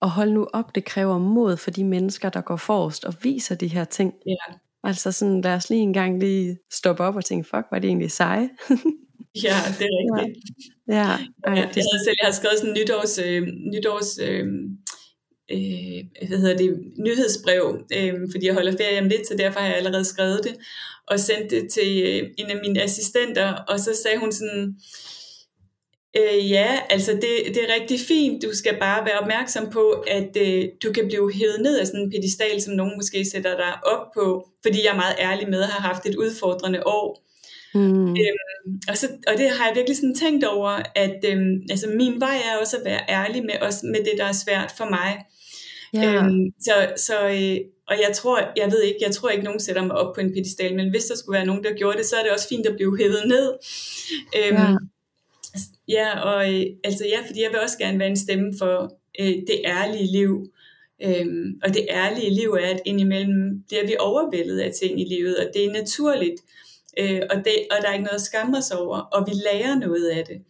[0.00, 3.54] og hold nu op, det kræver mod for de mennesker, der går forrest og viser
[3.54, 4.14] de her ting.
[4.26, 4.54] Ja.
[4.84, 7.88] Altså sådan, lad os lige en gang lige stoppe op og tænke, fuck, var det
[7.88, 8.48] egentlig seje?
[9.46, 10.44] ja, det er rigtigt.
[10.88, 11.16] Ja, ja.
[11.46, 11.76] Ej, det...
[11.76, 13.42] jeg, havde selv, jeg har skrevet sådan en nytårs, øh,
[13.72, 14.46] nytårs øh,
[15.54, 17.64] øh, hvad hedder det, nyhedsbrev,
[17.96, 20.54] øh, fordi jeg holder ferie om lidt, så derfor har jeg allerede skrevet det,
[21.08, 24.74] og sendt det til øh, en af mine assistenter, og så sagde hun sådan,
[26.18, 30.36] øh, ja, altså det, det er rigtig fint, du skal bare være opmærksom på, at
[30.40, 33.72] øh, du kan blive hævet ned af sådan en pedestal, som nogen måske sætter dig
[33.84, 37.22] op på, fordi jeg er meget ærlig med at have haft et udfordrende år.
[37.74, 38.08] Mm.
[38.08, 42.20] Øhm, og, så, og det har jeg virkelig sådan tænkt over, at øhm, altså min
[42.20, 45.24] vej er også at være ærlig med, også med det, der er svært for mig.
[45.94, 46.14] Ja.
[46.14, 49.84] Øhm, så, så, øh, og jeg tror, jeg ved ikke, jeg tror ikke, nogen sætter
[49.84, 52.16] mig op på en pedestal, men hvis der skulle være nogen, der gjorde det, så
[52.16, 53.52] er det også fint at blive hævet ned.
[54.38, 54.76] Øhm, ja.
[55.88, 59.26] ja, og øh, altså ja, fordi jeg vil også gerne være en stemme for øh,
[59.26, 60.52] det ærlige liv.
[61.02, 65.36] Øhm, og det ærlige liv er, at indimellem bliver vi overvældet af ting i livet,
[65.38, 66.40] og det er naturligt.
[66.98, 69.78] Øh, og, det, og der er ikke noget at skamme os over, og vi lærer
[69.78, 70.42] noget af det.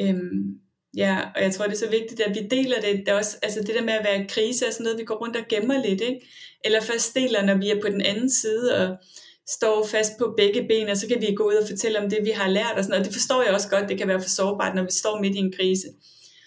[0.00, 0.58] Øhm,
[0.96, 2.98] Ja, og jeg tror, det er så vigtigt, at vi deler det.
[2.98, 5.04] det er også, altså det der med at være i krise er sådan noget, vi
[5.04, 6.00] går rundt og gemmer lidt.
[6.00, 6.28] Ikke?
[6.64, 8.96] Eller først deler, når vi er på den anden side og
[9.48, 12.18] står fast på begge ben, og så kan vi gå ud og fortælle om det,
[12.24, 12.74] vi har lært.
[12.76, 14.90] Og, sådan, og det forstår jeg også godt, det kan være for sårbart, når vi
[14.90, 15.88] står midt i en krise.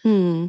[0.04, 0.44] Hmm.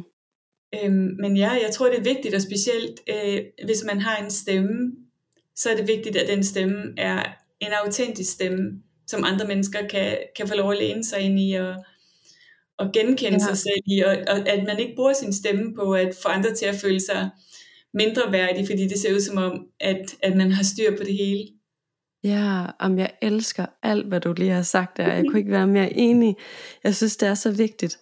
[0.75, 4.31] Øhm, men ja, jeg tror, det er vigtigt, og specielt øh, hvis man har en
[4.31, 4.91] stemme,
[5.55, 7.23] så er det vigtigt, at den stemme er
[7.59, 11.53] en autentisk stemme, som andre mennesker kan, kan få lov at læne sig ind i
[11.53, 11.75] og,
[12.79, 13.45] at genkende ja.
[13.47, 16.53] sig selv i, og, og at man ikke bruger sin stemme på at få andre
[16.53, 17.29] til at føle sig
[17.93, 21.17] mindre værdig, fordi det ser ud som om, at, at man har styr på det
[21.17, 21.47] hele.
[22.23, 25.13] Ja, om jeg elsker alt, hvad du lige har sagt der.
[25.13, 26.35] Jeg kunne ikke være mere enig.
[26.83, 27.97] Jeg synes, det er så vigtigt.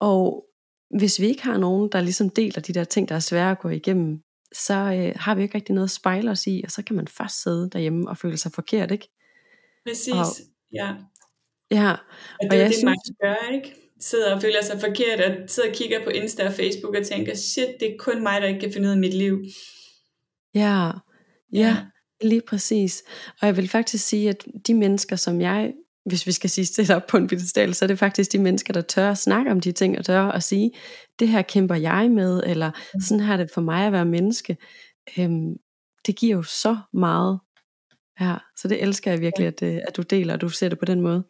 [0.00, 0.44] Og
[0.98, 3.58] hvis vi ikke har nogen, der ligesom deler de der ting, der er svære at
[3.58, 4.20] gå igennem,
[4.54, 7.08] så øh, har vi ikke rigtig noget at spejle os i, og så kan man
[7.08, 9.08] først sidde derhjemme og føle sig forkert, ikke?
[9.88, 10.26] Præcis, og,
[10.72, 10.94] ja.
[11.70, 11.90] Ja,
[12.40, 13.81] og det er jeg det, synes, man gør, ikke?
[14.02, 17.34] Sidder og føler sig forkert, og sidder og kigger på Insta og Facebook og tænker,
[17.34, 19.44] shit, det er kun mig, der ikke kan finde ud af mit liv.
[20.54, 20.90] Ja,
[21.52, 21.76] ja,
[22.22, 23.02] lige præcis.
[23.40, 25.72] Og jeg vil faktisk sige, at de mennesker, som jeg,
[26.04, 28.72] hvis vi skal sige stille op på en pedestal, så er det faktisk de mennesker,
[28.72, 30.72] der tør at snakke om de ting, og tør at sige,
[31.18, 33.00] det her kæmper jeg med, eller mm.
[33.00, 34.56] sådan har det for mig at være menneske.
[35.18, 35.56] Øhm,
[36.06, 37.40] det giver jo så meget.
[38.20, 40.78] Ja, så det elsker jeg virkelig, at, øh, at du deler, og du ser det
[40.78, 41.24] på den måde.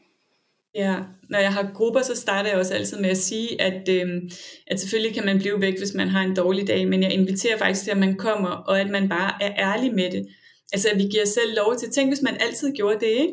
[0.75, 0.97] Ja,
[1.31, 4.23] når jeg har grupper, så starter jeg også altid med at sige, at, øh,
[4.67, 7.59] at selvfølgelig kan man blive væk, hvis man har en dårlig dag, men jeg inviterer
[7.59, 10.27] faktisk til, at man kommer, og at man bare er ærlig med det.
[10.73, 13.33] Altså at vi giver selv lov til, tænk hvis man altid gjorde det, ikke?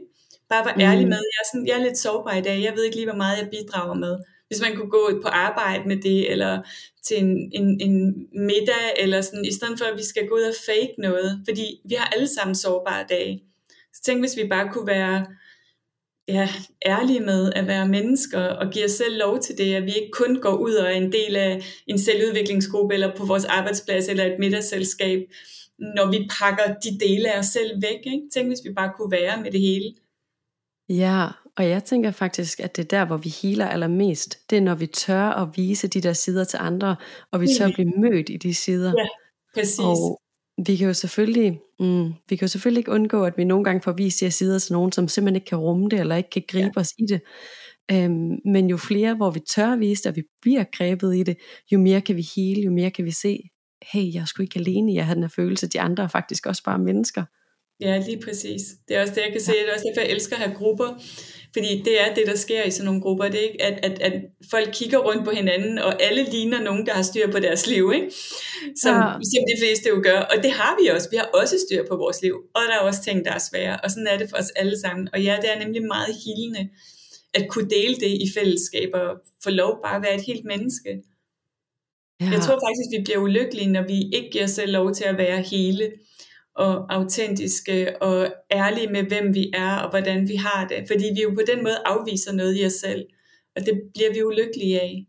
[0.49, 1.09] Bare var ærlig mm.
[1.09, 3.21] med, jeg er, sådan, jeg er lidt sårbar i dag, jeg ved ikke lige, hvor
[3.23, 4.17] meget jeg bidrager med.
[4.47, 6.61] Hvis man kunne gå på arbejde med det, eller
[7.05, 7.95] til en, en, en
[8.33, 11.65] middag, eller sådan, i stedet for at vi skal gå ud og fake noget, fordi
[11.89, 13.43] vi har alle sammen sårbare dage.
[13.93, 15.25] Så tænk hvis vi bare kunne være
[16.29, 16.49] ja,
[16.85, 20.11] ærlige med at være mennesker og give os selv lov til det, at vi ikke
[20.11, 24.25] kun går ud og er en del af en selvudviklingsgruppe eller på vores arbejdsplads eller
[24.25, 25.19] et middagsselskab,
[25.79, 27.99] når vi pakker de dele af os selv væk.
[28.13, 28.23] Ikke?
[28.33, 29.93] Tænk, hvis vi bare kunne være med det hele.
[30.89, 34.49] Ja, og jeg tænker faktisk, at det er der, hvor vi healer allermest.
[34.49, 36.95] Det er, når vi tør at vise de der sider til andre,
[37.31, 38.93] og vi tør at blive mødt i de sider.
[38.97, 39.07] Ja,
[39.53, 39.79] præcis.
[39.79, 40.21] Og
[40.65, 43.81] vi kan jo selvfølgelig, mm, vi kan jo selvfølgelig ikke undgå, at vi nogle gange
[43.81, 46.29] får vist de her sider til nogen, som simpelthen ikke kan rumme det, eller ikke
[46.29, 46.81] kan gribe ja.
[46.81, 47.21] os i det.
[47.91, 51.37] Øhm, men jo flere, hvor vi tør vise det, og vi bliver grebet i det,
[51.71, 53.39] jo mere kan vi hele, jo mere kan vi se,
[53.93, 56.45] hey, jeg er sgu ikke alene, jeg har den her følelse, de andre er faktisk
[56.45, 57.23] også bare mennesker.
[57.81, 58.61] Ja, lige præcis.
[58.87, 59.51] Det er også det, jeg kan se.
[59.51, 61.03] Det er også derfor, jeg elsker at have grupper.
[61.53, 63.25] Fordi det er det, der sker i sådan nogle grupper.
[63.25, 64.13] Det er ikke, at, at, at
[64.51, 67.91] folk kigger rundt på hinanden, og alle ligner nogen, der har styr på deres liv.
[67.95, 68.11] Ikke?
[68.81, 69.13] Som, ja.
[69.31, 70.19] som de fleste jo gør.
[70.19, 71.07] Og det har vi også.
[71.11, 72.35] Vi har også styr på vores liv.
[72.55, 73.79] Og der er også ting, der er svære.
[73.83, 75.09] Og sådan er det for os alle sammen.
[75.13, 76.69] Og ja, det er nemlig meget hilende
[77.33, 79.09] at kunne dele det i fællesskab og
[79.43, 80.89] få lov bare at være et helt menneske.
[82.21, 82.29] Ja.
[82.33, 85.17] Jeg tror faktisk, vi bliver ulykkelige, når vi ikke giver os selv lov til at
[85.17, 85.91] være hele
[86.59, 90.87] og autentiske og ærlige med, hvem vi er og hvordan vi har det.
[90.87, 93.05] Fordi vi jo på den måde afviser noget i os selv,
[93.55, 95.05] og det bliver vi ulykkelige af.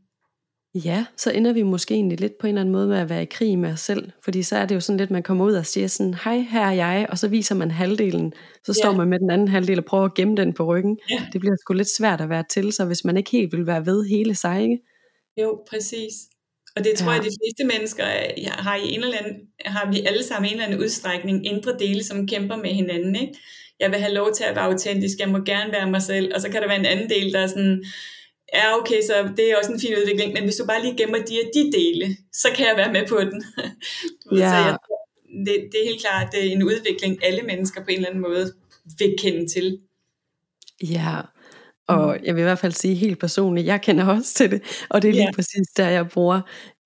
[0.75, 3.23] Ja, så ender vi måske egentlig lidt på en eller anden måde med at være
[3.23, 4.11] i krig med os selv.
[4.25, 6.67] Fordi så er det jo sådan lidt, man kommer ud og siger sådan, hej, her
[6.67, 8.33] er jeg, og så viser man halvdelen.
[8.65, 8.97] Så står ja.
[8.97, 10.99] man med den anden halvdel og prøver at gemme den på ryggen.
[11.11, 11.27] Ja.
[11.33, 13.87] Det bliver sgu lidt svært at være til sig, hvis man ikke helt vil være
[13.87, 14.79] ved hele sig, ikke?
[15.41, 16.13] Jo, præcis.
[16.81, 17.17] Og det tror ja.
[17.17, 18.05] jeg, de fleste mennesker
[18.49, 22.05] har, i en eller anden, har vi alle sammen en eller anden udstrækning indre dele,
[22.05, 23.17] som kæmper med hinanden.
[23.17, 23.35] Ikke?
[23.81, 26.41] Jeg vil have lov til at være autentisk, jeg må gerne være mig selv, og
[26.41, 27.85] så kan der være en anden del, der er sådan,
[28.55, 31.19] ja okay, så det er også en fin udvikling, men hvis du bare lige gemmer
[31.19, 33.45] de og de dele, så kan jeg være med på den.
[34.41, 34.49] ja.
[34.51, 34.77] Så jeg,
[35.47, 38.23] det, det er helt klart det er en udvikling, alle mennesker på en eller anden
[38.23, 38.53] måde
[38.99, 39.81] vil kende til.
[40.83, 41.17] Ja,
[41.97, 42.25] og mm.
[42.25, 45.09] jeg vil i hvert fald sige helt personligt, jeg kender også til det, og det
[45.09, 45.35] er lige yeah.
[45.35, 46.41] præcis der, jeg bruger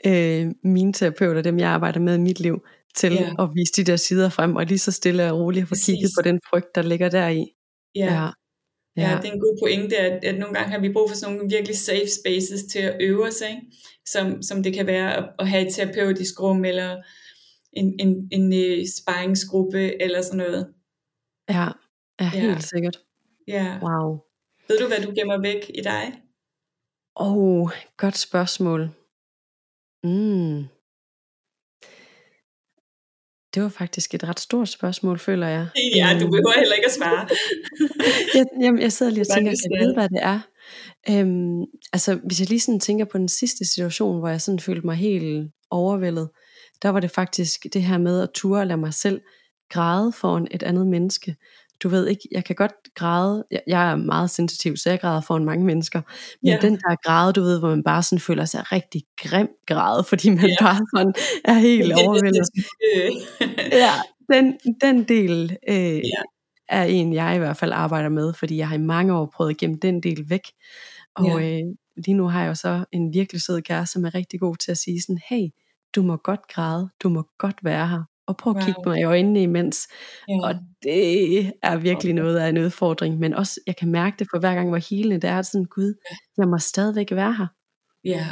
[0.07, 2.65] øh, mine terapeuter, dem jeg arbejder med i mit liv,
[2.95, 3.35] til yeah.
[3.39, 6.23] at vise de der sider frem, og lige så stille og roligt få kigget på
[6.23, 7.37] den frygt, der ligger deri.
[7.97, 8.13] Yeah.
[8.13, 8.29] Ja.
[8.97, 9.11] Ja.
[9.11, 11.35] ja, det er en god pointe, at, at nogle gange har vi brug for sådan
[11.35, 13.63] nogle virkelig safe spaces til at øve os, ikke?
[14.07, 16.97] Som, som det kan være at, at have et terapeutisk rum, eller
[17.73, 20.67] en, en, en, en uh, sparringsgruppe, eller sådan noget.
[21.49, 21.69] Ja,
[22.21, 22.59] ja helt ja.
[22.61, 22.97] sikkert.
[23.49, 23.79] Ja.
[23.83, 24.21] Wow.
[24.69, 26.05] Ved du, hvad du gemmer væk i dig?
[27.17, 28.81] Åh, oh, godt spørgsmål.
[30.05, 30.69] Mm.
[33.55, 35.69] Det var faktisk et ret stort spørgsmål, føler jeg.
[35.97, 37.29] Ja, du behøver heller ikke at svare.
[38.39, 40.41] jeg, jamen, jeg sidder lige og tænker, jeg ved, hvad det er.
[41.11, 44.87] Øhm, altså, hvis jeg lige sådan tænker på den sidste situation, hvor jeg sådan følte
[44.87, 46.29] mig helt overvældet,
[46.83, 49.21] der var det faktisk det her med at ture og lade mig selv
[49.71, 51.37] græde foran et andet menneske
[51.83, 55.21] du ved ikke, jeg kan godt græde, jeg, jeg er meget sensitiv, så jeg græder
[55.21, 56.03] foran mange mennesker,
[56.43, 56.59] men ja.
[56.63, 60.31] den der græde, du ved, hvor man bare sådan føler sig rigtig grim græde, fordi
[60.31, 60.57] man ja.
[60.61, 62.49] bare sådan er helt overvældet.
[63.85, 63.93] ja,
[64.33, 66.23] den, den del øh, ja.
[66.69, 69.51] er en, jeg i hvert fald arbejder med, fordi jeg har i mange år prøvet
[69.51, 70.43] at gemme den del væk,
[71.17, 71.59] og ja.
[71.59, 71.63] øh,
[71.97, 74.71] lige nu har jeg jo så en virkelig sød kæreste, som er rigtig god til
[74.71, 75.49] at sige sådan, hey,
[75.95, 78.65] du må godt græde, du må godt være her, og prøv at wow.
[78.65, 79.89] kigge mig i øjnene imens.
[80.29, 80.39] Ja.
[80.43, 84.39] Og det er virkelig noget af en udfordring, men også, jeg kan mærke det for
[84.39, 85.95] hver gang, hvor helende det er, sådan, Gud,
[86.39, 87.47] jeg må stadigvæk være her.
[88.05, 88.27] Ja,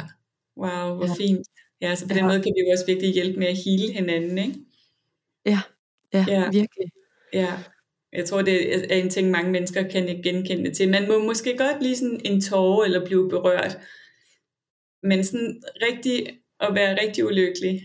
[0.57, 1.13] wow, hvor ja.
[1.17, 1.47] fint.
[1.81, 2.27] Ja, så på den ja.
[2.27, 4.59] måde kan vi jo også virkelig hjælpe med at hele hinanden, ikke?
[5.45, 5.61] Ja,
[6.13, 6.49] ja, ja.
[6.51, 6.91] virkelig.
[7.33, 7.53] Ja,
[8.13, 10.89] jeg tror, det er en ting, mange mennesker kan genkende til.
[10.89, 13.77] Man må måske godt lige sådan en tåre eller blive berørt,
[15.03, 17.81] men sådan rigtig at være rigtig ulykkelig,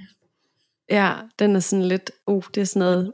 [0.91, 3.13] Ja, den er sådan lidt, uh, det er sådan noget,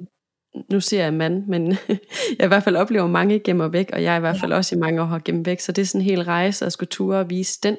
[0.71, 1.77] nu siger jeg mand, men
[2.39, 4.57] jeg i hvert fald oplever mange gemmer væk, og jeg i hvert fald ja.
[4.57, 6.73] også i mange år har gemt væk, så det er sådan en hel rejse at
[6.73, 7.77] skulle ture og vise den,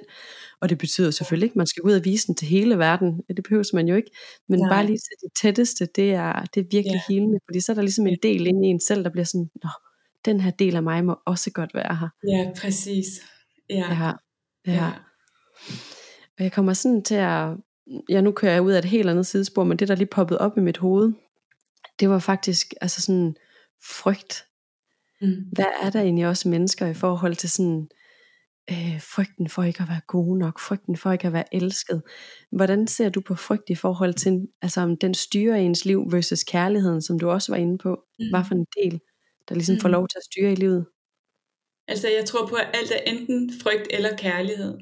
[0.61, 3.21] og det betyder selvfølgelig ikke, at man skal ud og vise den til hele verden,
[3.37, 4.11] det behøver man jo ikke,
[4.49, 4.69] men ja.
[4.69, 7.13] bare lige til det tætteste, det er, det er virkelig ja.
[7.13, 9.49] helende, fordi så er der ligesom en del inde i en selv, der bliver sådan,
[9.63, 9.69] nå,
[10.25, 12.09] den her del af mig må også godt være her.
[12.27, 13.05] Ja, præcis.
[13.69, 13.75] Ja.
[13.75, 14.11] Ja.
[14.67, 14.73] ja.
[14.73, 14.91] ja.
[16.37, 17.49] Og jeg kommer sådan til at
[18.09, 20.39] ja, nu kører jeg ud af et helt andet sidespor, men det der lige poppede
[20.39, 21.13] op i mit hoved,
[21.99, 23.35] det var faktisk altså sådan
[23.83, 24.45] frygt.
[25.21, 25.35] Mm.
[25.51, 27.87] Hvad er der egentlig også mennesker i forhold til sådan
[28.71, 32.01] øh, frygten for ikke at være god nok, frygten for ikke at være elsket.
[32.51, 36.43] Hvordan ser du på frygt i forhold til, altså om den styrer ens liv versus
[36.43, 38.03] kærligheden, som du også var inde på?
[38.19, 38.25] Mm.
[38.29, 38.99] Hvad for en del,
[39.49, 39.81] der ligesom mm.
[39.81, 40.85] får lov til at styre i livet?
[41.87, 44.77] Altså jeg tror på, at alt er enten frygt eller kærlighed.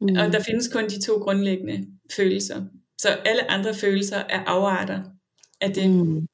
[0.00, 0.16] Mm.
[0.16, 2.64] Og der findes kun de to grundlæggende følelser.
[2.98, 5.02] Så alle andre følelser er afarter
[5.60, 5.90] af det.
[5.90, 6.26] Mm.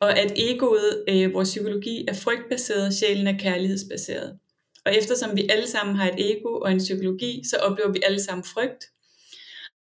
[0.00, 4.38] Og at egoet, øh, vores psykologi, er frygtbaseret, sjælen er kærlighedsbaseret.
[4.86, 8.22] Og eftersom vi alle sammen har et ego og en psykologi, så oplever vi alle
[8.22, 8.84] sammen frygt.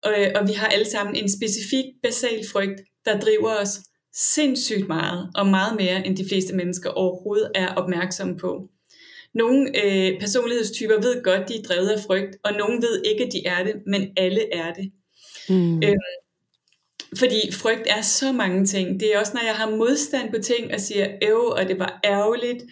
[0.03, 3.79] Og, øh, og vi har alle sammen en specifik basal frygt, der driver os
[4.13, 8.69] sindssygt meget, og meget mere end de fleste mennesker overhovedet er opmærksomme på.
[9.33, 13.31] Nogle øh, personlighedstyper ved godt, de er drevet af frygt, og nogle ved ikke, at
[13.31, 14.91] de er det, men alle er det.
[15.49, 15.83] Mm.
[15.83, 15.95] Øh,
[17.17, 18.99] fordi frygt er så mange ting.
[18.99, 21.99] Det er også, når jeg har modstand på ting og siger, øv, og det var
[22.03, 22.63] ærgerligt,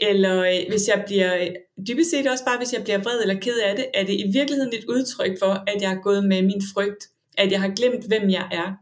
[0.00, 1.48] eller øh, hvis jeg bliver,
[1.88, 4.30] dybest set også bare, hvis jeg bliver vred eller ked af det, er det i
[4.32, 8.06] virkeligheden et udtryk for, at jeg har gået med min frygt, at jeg har glemt,
[8.06, 8.72] hvem jeg er.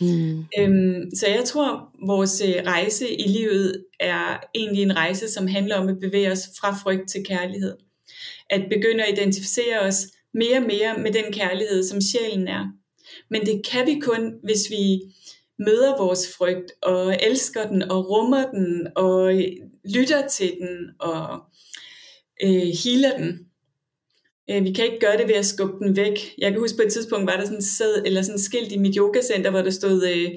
[0.00, 0.44] Mm.
[0.58, 5.76] Øhm, så jeg tror, vores øh, rejse i livet er egentlig en rejse, som handler
[5.76, 7.76] om at bevæge os fra frygt til kærlighed.
[8.50, 12.66] At begynde at identificere os mere og mere med den kærlighed, som sjælen er.
[13.30, 15.00] Men det kan vi kun, hvis vi
[15.58, 19.44] møder vores frygt og elsker den og rummer den og øh,
[19.94, 21.40] lytter til den og
[22.42, 23.40] øh, healer den.
[24.50, 26.34] Øh, vi kan ikke gøre det ved at skubbe den væk.
[26.38, 28.96] Jeg kan huske på et tidspunkt, var der sådan sæd, eller sådan skilt i mit
[28.96, 30.30] yogacenter, hvor der stod, øh,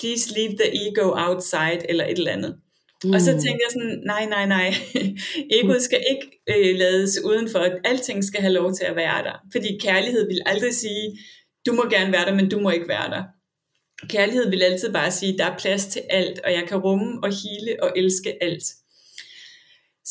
[0.00, 2.56] please leave the ego outside, eller et eller andet.
[3.04, 3.10] Mm.
[3.14, 3.38] Og så mm.
[3.38, 4.74] tænkte jeg sådan, nej, nej, nej,
[5.58, 9.36] egoet skal ikke øh, lades udenfor, alting skal have lov til at være der.
[9.52, 11.18] Fordi kærlighed vil aldrig sige,
[11.66, 13.22] du må gerne være der, men du må ikke være der.
[14.08, 17.28] Kærlighed vil altid bare sige, der er plads til alt, og jeg kan rumme og
[17.28, 18.64] hele og elske alt.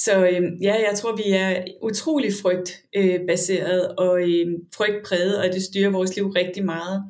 [0.05, 5.63] Så øh, ja, jeg tror, vi er utrolig frygtbaseret øh, og øh, frygtpræget, og det
[5.63, 7.03] styrer vores liv rigtig meget.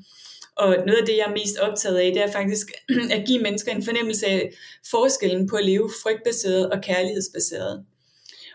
[0.57, 2.67] Og noget af det, jeg er mest optaget af, det er faktisk
[3.15, 4.53] at give mennesker en fornemmelse af
[4.91, 7.85] forskellen på at leve frygtbaseret og kærlighedsbaseret.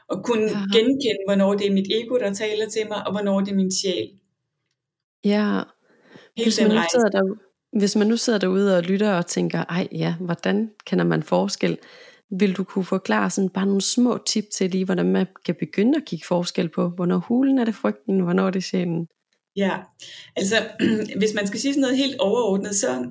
[0.09, 0.65] Og kunne Aha.
[0.73, 3.73] genkende, hvornår det er mit ego, der taler til mig, og hvornår det er min
[3.73, 4.11] sjæl.
[5.25, 5.63] Ja,
[6.37, 7.23] Hele hvis man, nu sidder der,
[7.79, 11.79] hvis man nu sidder derude og lytter og tænker, ej ja, hvordan kender man forskel?
[12.39, 15.97] Vil du kunne forklare sådan bare nogle små tip til lige, hvordan man kan begynde
[15.97, 19.07] at kigge forskel på, hvornår hulen er det frygten, hvornår er det sjælen?
[19.57, 19.77] Ja,
[20.37, 20.57] altså
[21.21, 23.07] hvis man skal sige sådan noget helt overordnet, så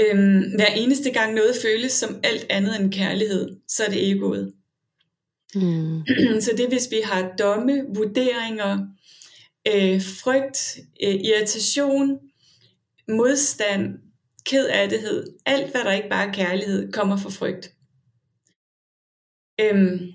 [0.00, 4.52] øhm, hver eneste gang noget føles som alt andet end kærlighed, så er det egoet.
[5.54, 6.02] Mm.
[6.44, 8.78] så det hvis vi har domme, vurderinger,
[9.74, 12.18] øh, frygt, øh, irritation,
[13.08, 13.94] modstand,
[14.46, 17.72] kedattighed, alt hvad der ikke bare er kærlighed, kommer fra frygt.
[19.60, 20.12] Øhm,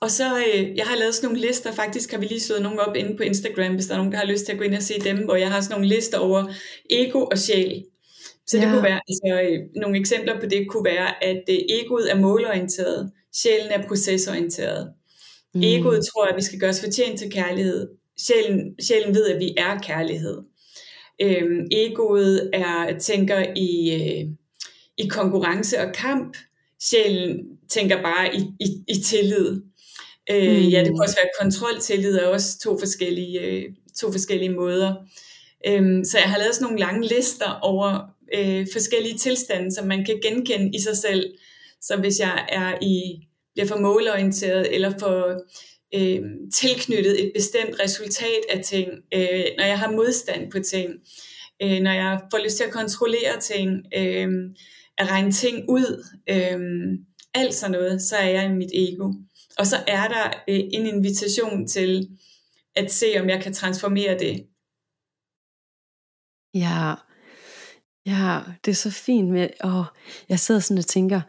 [0.00, 2.80] og så, øh, jeg har lavet sådan nogle lister, faktisk har vi lige slået nogle
[2.80, 4.74] op inde på Instagram, hvis der er nogen, der har lyst til at gå ind
[4.74, 6.52] og se dem, hvor jeg har sådan nogle lister over
[6.90, 7.84] ego og sjæl.
[8.46, 8.64] Så ja.
[8.64, 12.20] det kunne være, altså øh, nogle eksempler på det kunne være, at øh, egoet er
[12.20, 14.92] målorienteret, sjælen er procesorienteret.
[15.54, 15.60] Mm.
[15.62, 17.88] Egoet tror, at vi skal gøre os fortjent til kærlighed.
[18.18, 20.42] Sjælen, sjælen ved, at vi er kærlighed.
[21.22, 24.26] Øhm, egoet er, tænker i, øh,
[24.98, 26.36] i konkurrence og kamp.
[26.80, 29.62] Sjælen tænker bare i, i, i tillid.
[30.30, 30.68] Øh, mm.
[30.68, 31.80] Ja, det kan også være kontrol.
[31.80, 33.64] Tillid er også to forskellige, øh,
[34.00, 34.94] to forskellige måder.
[35.66, 37.98] Øhm, så jeg har lavet sådan nogle lange lister over
[38.34, 41.34] øh, forskellige tilstande, som man kan genkende i sig selv.
[41.80, 45.42] Så hvis jeg er i bliver for målorienteret eller for
[45.94, 46.22] øh,
[46.54, 50.90] tilknyttet et bestemt resultat af ting, øh, når jeg har modstand på ting,
[51.62, 54.28] øh, når jeg får lyst til at kontrollere ting, øh,
[54.98, 56.60] at regne ting ud, øh,
[57.34, 59.12] alt sådan noget, så er jeg i mit ego.
[59.58, 62.08] Og så er der øh, en invitation til
[62.76, 64.46] at se, om jeg kan transformere det.
[66.54, 66.94] Ja,
[68.06, 69.84] ja, det er så fint med, åh,
[70.28, 71.20] jeg sidder sådan og tænker,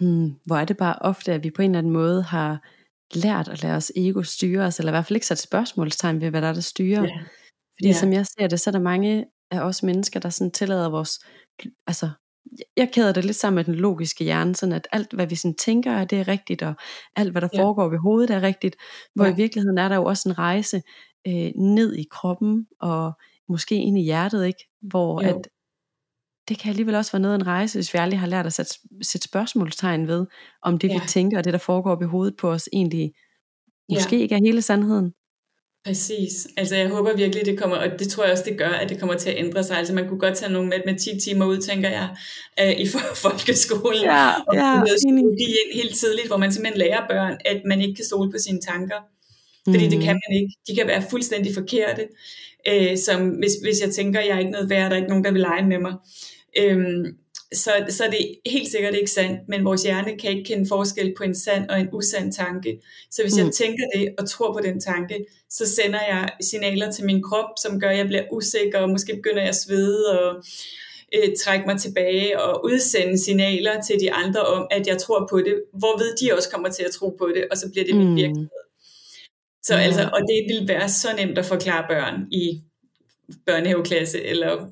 [0.00, 2.68] hmm, hvor er det bare ofte, at vi på en eller anden måde har
[3.14, 6.30] lært at lade os ego styre os, eller i hvert fald ikke sat spørgsmålstegn ved,
[6.30, 7.04] hvad der er, der styrer.
[7.04, 7.20] Yeah.
[7.76, 7.94] Fordi yeah.
[7.94, 11.20] som jeg ser det, så er der mange af os mennesker, der sådan tillader vores,
[11.86, 12.10] altså
[12.76, 15.54] jeg kæder det lidt sammen med den logiske hjerne, sådan at alt hvad vi sådan
[15.54, 16.74] tænker er, det er rigtigt, og
[17.16, 17.62] alt hvad der yeah.
[17.62, 18.76] foregår ved hovedet er rigtigt,
[19.14, 19.34] hvor yeah.
[19.34, 20.82] i virkeligheden er der jo også en rejse
[21.26, 23.12] øh, ned i kroppen, og
[23.48, 24.68] måske ind i hjertet, ikke?
[24.80, 25.28] hvor jo.
[25.28, 25.48] at
[26.48, 28.52] det kan alligevel også være noget af en rejse, hvis vi aldrig har lært at
[28.52, 30.26] sætte, sætte spørgsmålstegn ved,
[30.62, 30.94] om det ja.
[30.94, 33.12] vi tænker og det der foregår i hovedet på os egentlig
[33.92, 34.22] måske ja.
[34.22, 35.12] ikke er hele sandheden.
[35.84, 36.48] Præcis.
[36.56, 39.00] Altså jeg håber virkelig, det kommer, og det tror jeg også, det gør, at det
[39.00, 39.76] kommer til at ændre sig.
[39.78, 42.08] Altså man kunne godt tage nogle matematik-timer ud, tænker jeg,
[42.60, 42.86] øh, i
[43.24, 47.62] folkeskolen, ja, og ja, noget psykologi ind helt tidligt, hvor man simpelthen lærer børn, at
[47.66, 49.00] man ikke kan stole på sine tanker.
[49.64, 49.90] Fordi mm.
[49.90, 50.52] det kan man ikke.
[50.66, 52.08] De kan være fuldstændig forkerte.
[52.68, 55.24] Øh, som hvis, hvis jeg tænker, jeg er ikke noget værd, der er ikke nogen,
[55.24, 55.94] der vil lege med mig.
[56.58, 57.04] Øhm,
[57.54, 61.14] så, så er det helt sikkert ikke sandt, men vores hjerne kan ikke kende forskel
[61.16, 62.80] på en sand og en usand tanke.
[63.10, 63.44] Så hvis mm.
[63.44, 67.50] jeg tænker det og tror på den tanke, så sender jeg signaler til min krop,
[67.62, 70.44] som gør, at jeg bliver usikker, og måske begynder jeg at svede, og
[71.14, 75.38] øh, trække mig tilbage og udsende signaler til de andre om, at jeg tror på
[75.38, 78.10] det, hvorved de også kommer til at tro på det, og så bliver det min
[78.10, 78.16] mm.
[78.16, 78.48] virkelighed.
[79.62, 79.80] Så ja.
[79.80, 82.60] altså, og det vil være så nemt at forklare børn i
[83.46, 84.66] børnehaveklasse eller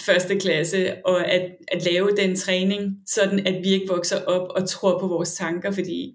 [0.00, 4.68] første klasse, og at, at lave den træning, sådan at vi ikke vokser op og
[4.68, 6.14] tror på vores tanker, fordi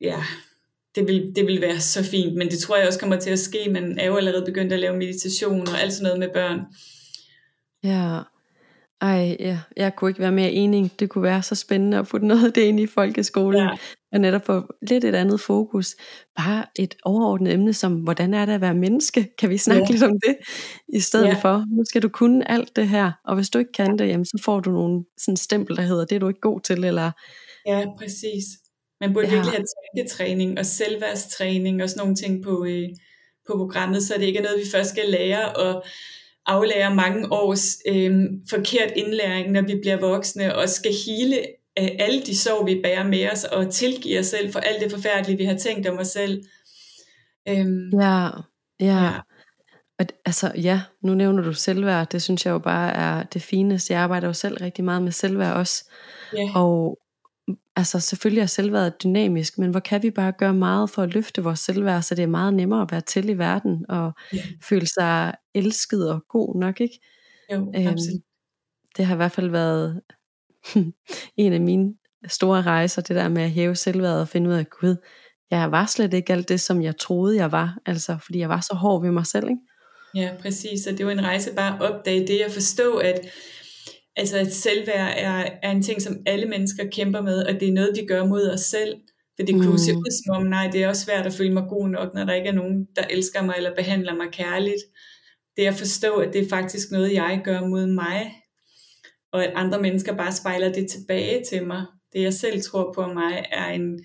[0.00, 0.22] ja,
[0.94, 3.38] det vil, det vil være så fint, men det tror jeg også kommer til at
[3.38, 3.70] ske.
[3.70, 6.60] Man er jo allerede begyndt at lave meditation og alt sådan noget med børn.
[7.82, 8.20] Ja,
[9.00, 10.90] ej, ja, jeg kunne ikke være mere enig.
[10.98, 13.60] Det kunne være så spændende at putte noget af det ind i folkeskolen.
[13.60, 13.70] Ja.
[14.12, 15.96] Og netop få lidt et andet fokus.
[16.36, 19.28] Bare et overordnet emne som, hvordan er det at være menneske?
[19.38, 19.92] Kan vi snakke ja.
[19.92, 20.36] lidt om det?
[20.88, 21.34] I stedet ja.
[21.34, 23.12] for, nu skal du kunne alt det her.
[23.24, 26.04] Og hvis du ikke kan det, jamen, så får du nogle sådan stempel, der hedder,
[26.04, 26.84] det er du ikke god til.
[26.84, 27.10] Eller...
[27.66, 28.44] Ja, præcis.
[29.00, 29.34] Man burde ja.
[29.34, 29.64] virkelig have
[29.96, 32.88] tanketræning og selvværdstræning og sådan nogle ting på, øh,
[33.46, 35.84] på programmet, så det ikke er noget, vi først skal lære og
[36.46, 41.46] aflære mange års øh, forkert indlæring, når vi bliver voksne og skal hele
[41.78, 45.38] alle de sorg, vi bærer med os og tilgive os selv for alt det forfærdelige,
[45.38, 46.44] vi har tænkt om os selv.
[47.48, 48.28] Øhm, ja,
[48.80, 49.04] ja.
[49.04, 49.12] ja.
[49.98, 53.92] Og, altså ja, nu nævner du selvværd, det synes jeg jo bare er det fineste.
[53.92, 55.90] Jeg arbejder jo selv rigtig meget med selvværd også.
[56.36, 56.50] Ja.
[56.54, 56.98] Og
[57.76, 61.42] altså selvfølgelig er selvværdet dynamisk, men hvor kan vi bare gøre meget for at løfte
[61.42, 64.42] vores selvværd, så det er meget nemmere at være til i verden, og ja.
[64.62, 67.00] føle sig elsket og god nok, ikke?
[67.52, 67.96] Jo, øhm,
[68.96, 70.00] Det har i hvert fald været
[71.36, 71.94] en af mine
[72.28, 74.96] store rejser, det der med at hæve selvværdet og finde ud af, gud,
[75.50, 78.60] jeg var slet ikke alt det, som jeg troede, jeg var, altså fordi jeg var
[78.60, 79.60] så hård ved mig selv, ikke?
[80.14, 83.20] Ja, præcis, og det var en rejse bare at opdage det, at forstå, at
[84.18, 87.72] Altså at selvværd er, er en ting, som alle mennesker kæmper med, og det er
[87.72, 88.94] noget, vi gør mod os selv.
[89.36, 89.78] For det kunne mm.
[89.78, 92.24] se ud som om, nej, det er også svært at føle mig god nok, når
[92.24, 94.82] der ikke er nogen, der elsker mig eller behandler mig kærligt.
[95.56, 98.32] Det er at forstå, at det er faktisk noget, jeg gør mod mig,
[99.32, 101.84] og at andre mennesker bare spejler det tilbage til mig.
[102.12, 104.04] Det jeg selv tror på mig er en,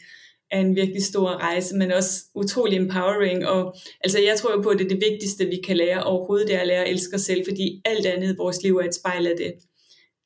[0.52, 3.48] er en virkelig stor rejse, men også utrolig empowering.
[3.48, 6.48] Og, altså jeg tror jo på, at det er det vigtigste, vi kan lære overhovedet,
[6.48, 8.86] det er at lære at elske os selv, fordi alt andet i vores liv er
[8.86, 9.54] et spejl af det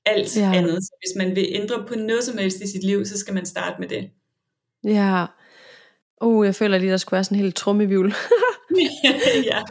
[0.08, 0.54] alt ja.
[0.54, 0.84] andet.
[0.84, 3.46] Så hvis man vil ændre på noget som helst i sit liv, så skal man
[3.46, 4.10] starte med det.
[4.84, 5.26] Ja.
[6.18, 8.14] Oh, jeg føler lige, der skulle være sådan en helt trummevivl.
[9.52, 9.64] ja.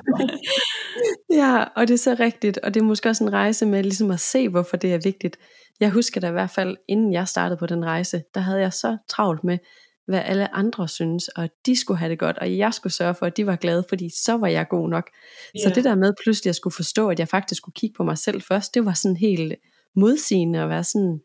[1.33, 4.11] ja, og det er så rigtigt, og det er måske også en rejse med ligesom
[4.11, 5.37] at se, hvorfor det er vigtigt.
[5.81, 8.73] Jeg husker da i hvert fald, inden jeg startede på den rejse, der havde jeg
[8.73, 9.59] så travlt med,
[10.07, 13.27] hvad alle andre synes, og de skulle have det godt, og jeg skulle sørge for,
[13.27, 15.11] at de var glade, fordi så var jeg god nok.
[15.57, 15.63] Yeah.
[15.63, 18.19] Så det der med pludselig at skulle forstå, at jeg faktisk skulle kigge på mig
[18.19, 19.55] selv først, det var sådan helt
[19.97, 21.21] modsigende og være sådan,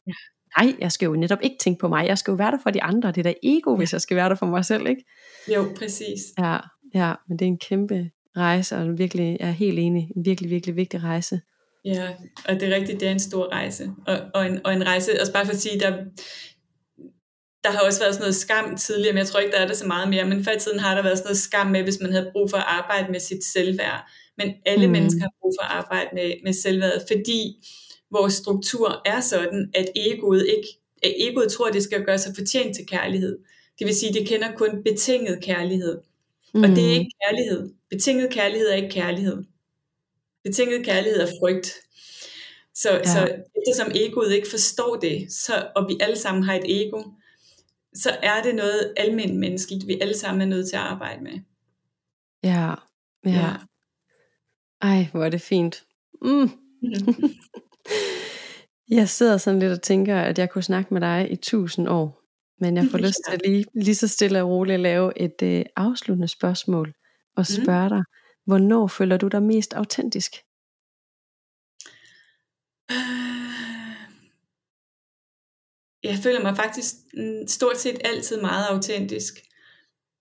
[0.57, 2.69] nej, jeg skal jo netop ikke tænke på mig, jeg skal jo være der for
[2.69, 5.03] de andre, det er da ego, hvis jeg skal være der for mig selv, ikke?
[5.55, 6.19] Jo, præcis.
[6.39, 6.57] Ja,
[6.93, 10.49] ja, men det er en kæmpe rejse, og virkelig, jeg er helt enig, en virkelig,
[10.49, 11.41] virkelig vigtig rejse.
[11.85, 12.07] Ja,
[12.47, 15.21] og det er rigtigt, det er en stor rejse, og, og, en, og en rejse,
[15.21, 15.91] også bare for at sige, der,
[17.63, 19.77] der har også været sådan noget skam tidligere, men jeg tror ikke, der er det
[19.77, 21.99] så meget mere, men før i tiden har der været sådan noget skam med, hvis
[22.01, 24.91] man havde brug for at arbejde med sit selvværd, men alle mm.
[24.91, 27.67] mennesker har brug for at arbejde med, med selvværd, fordi
[28.11, 30.67] vores struktur er sådan, at egoet ikke
[31.03, 33.39] at egoet tror, at det skal gøre sig fortjent til kærlighed.
[33.79, 35.97] Det vil sige, at det kender kun betinget kærlighed.
[36.53, 36.63] Mm.
[36.63, 36.99] Og det er mm.
[36.99, 37.73] ikke kærlighed.
[37.89, 39.43] Betinget kærlighed er ikke kærlighed.
[40.43, 41.73] Betinget kærlighed er frygt.
[42.75, 43.03] Så, ja.
[43.03, 47.03] så eftersom egoet ikke forstår det, så, og vi alle sammen har et ego,
[47.95, 51.39] så er det noget almindeligt menneskeligt, vi alle sammen er nødt til at arbejde med.
[52.43, 52.73] Ja,
[53.25, 53.31] ja.
[53.31, 53.55] ja.
[54.81, 55.83] Ej, hvor er det fint.
[56.21, 56.51] Mm.
[58.89, 62.20] Jeg sidder sådan lidt og tænker, at jeg kunne snakke med dig i tusind år.
[62.61, 65.41] Men jeg får lyst til at lige, lige så stille og roligt at lave et
[65.43, 66.93] øh, afsluttende spørgsmål
[67.37, 67.63] og mm.
[67.63, 68.03] spørge dig,
[68.45, 70.31] hvornår føler du dig mest autentisk?
[76.03, 79.33] Jeg føler mig faktisk mm, stort set altid meget autentisk.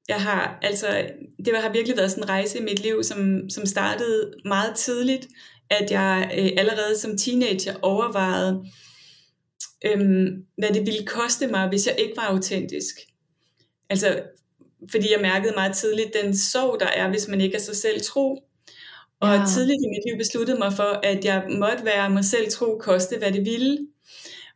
[0.08, 1.10] Jeg har altså,
[1.44, 5.28] det har virkelig været sådan en rejse i mit liv, som, som startede meget tidligt
[5.70, 8.64] at jeg øh, allerede som teenager overvejede,
[9.86, 12.94] øhm, hvad det ville koste mig, hvis jeg ikke var autentisk.
[13.90, 14.22] Altså,
[14.90, 18.00] fordi jeg mærkede meget tidligt den sorg, der er, hvis man ikke er sig selv
[18.00, 18.42] tro.
[19.20, 19.44] Og ja.
[19.54, 23.18] tidligt i mit liv besluttede mig for, at jeg måtte være mig selv tro, koste
[23.18, 23.78] hvad det ville.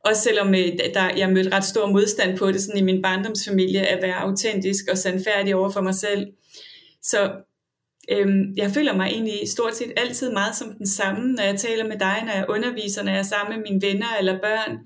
[0.04, 3.86] Også selvom øh, der, jeg mødte ret stor modstand på det sådan i min barndomsfamilie,
[3.86, 6.26] at være autentisk og sandfærdig over for mig selv.
[7.02, 7.30] Så
[8.10, 11.84] Øhm, jeg føler mig egentlig stort set altid meget som den samme, når jeg taler
[11.84, 14.78] med dig, når jeg underviser, når jeg er sammen med mine venner eller børn.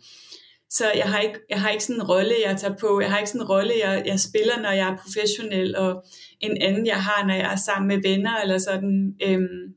[0.71, 3.01] Så jeg har ikke, jeg har ikke sådan en rolle, jeg tager på.
[3.01, 6.05] Jeg har ikke sådan en rolle, jeg, jeg spiller, når jeg er professionel, og
[6.41, 9.17] en anden, jeg har, når jeg er sammen med venner eller sådan.
[9.23, 9.75] Øhm,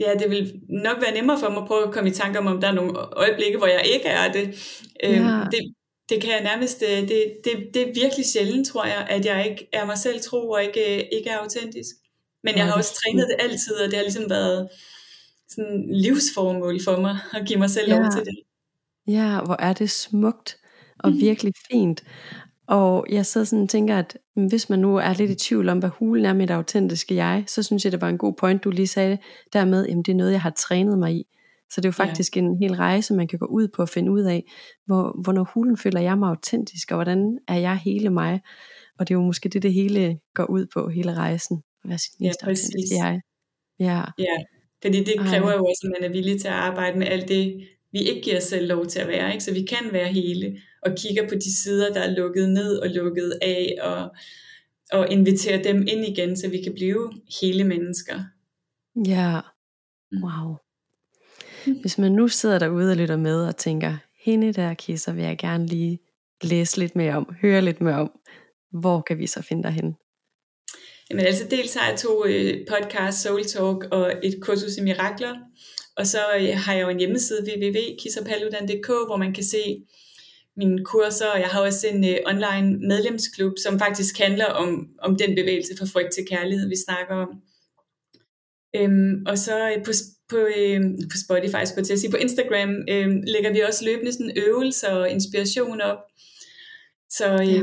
[0.00, 2.46] ja, det vil nok være nemmere for mig at prøve at komme i tanke om,
[2.46, 4.44] om der er nogle øjeblikke, hvor jeg ikke er det.
[5.04, 5.44] Øhm, ja.
[5.52, 5.74] det,
[6.08, 9.50] det kan jeg nærmest, øh, det, det, det er virkelig sjældent, tror jeg, at jeg
[9.50, 11.94] ikke er mig selv tro og ikke, ikke er autentisk.
[12.44, 14.68] Men jeg har også trænet det altid, og det har ligesom været
[15.48, 17.98] sådan livsformål for mig at give mig selv ja.
[17.98, 18.38] lov til det.
[19.06, 20.58] Ja, hvor er det smukt
[20.98, 21.20] og mm.
[21.20, 22.04] virkelig fint.
[22.66, 24.18] Og jeg så sådan og tænker, at
[24.48, 27.44] hvis man nu er lidt i tvivl om, hvad hulen er med det autentiske jeg,
[27.46, 29.18] så synes jeg, det var en god point, du lige sagde
[29.52, 31.24] dermed, at det er noget, jeg har trænet mig i.
[31.70, 32.40] Så det er jo faktisk ja.
[32.40, 34.52] en hel rejse, man kan gå ud på at finde ud af,
[34.86, 38.40] hvor, hvornår hulen føler jeg mig autentisk, og hvordan er jeg hele mig.
[38.98, 41.62] Og det er jo måske det, det hele går ud på, hele rejsen.
[41.84, 42.90] At være sit ja, præcis.
[42.90, 43.20] jeg.
[43.78, 44.04] Ja.
[44.18, 44.36] ja,
[44.82, 47.68] fordi det kræver jo også, at man er villig til at arbejde med alt det,
[47.92, 49.32] vi ikke giver os selv lov til at være.
[49.32, 49.44] Ikke?
[49.44, 52.88] Så vi kan være hele, og kigger på de sider, der er lukket ned og
[52.88, 54.14] lukket af, og,
[54.92, 58.20] og inviterer dem ind igen, så vi kan blive hele mennesker.
[59.06, 59.40] Ja,
[60.12, 60.22] mm.
[60.22, 60.56] wow.
[61.80, 65.38] Hvis man nu sidder derude og lytter med og tænker, hende der kisser vil jeg
[65.38, 65.98] gerne lige
[66.42, 68.10] læse lidt mere om, høre lidt mere om,
[68.70, 69.96] hvor kan vi så finde dig hen?
[71.10, 75.34] Jamen altså dels har jeg to øh, podcasts, Soul Talk og et kursus i mirakler,
[75.96, 79.82] og så øh, har jeg jo en hjemmeside www.kissapaludan.dk, hvor man kan se
[80.56, 85.16] mine kurser, og jeg har også en øh, online medlemsklub, som faktisk handler om, om
[85.16, 87.28] den bevægelse fra frygt til kærlighed, vi snakker om.
[88.76, 89.92] Øhm, og så øh, på,
[90.28, 90.80] på, øh,
[91.12, 94.90] på Spotify, på, til at sige, på Instagram øh, lægger vi også løbende sådan øvelser
[94.90, 95.98] og inspiration op.
[97.10, 97.62] Så øh, ja.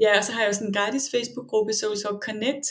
[0.00, 2.66] ja, og så har jeg også en gratis Facebook-gruppe, Soul Talk Connect,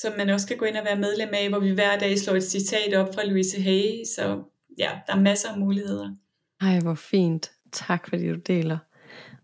[0.00, 2.34] som man også kan gå ind og være medlem af, hvor vi hver dag slår
[2.34, 4.04] et citat op fra Louise Hay.
[4.16, 4.42] Så
[4.78, 6.10] ja, der er masser af muligheder.
[6.60, 7.50] Ej, hvor fint.
[7.72, 8.78] Tak fordi du deler.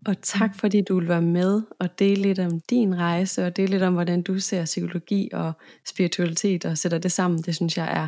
[0.05, 3.71] Og tak fordi du vil være med og dele lidt om din rejse, og dele
[3.71, 5.53] lidt om, hvordan du ser psykologi og
[5.87, 7.41] spiritualitet og sætter det sammen.
[7.41, 8.07] Det synes jeg er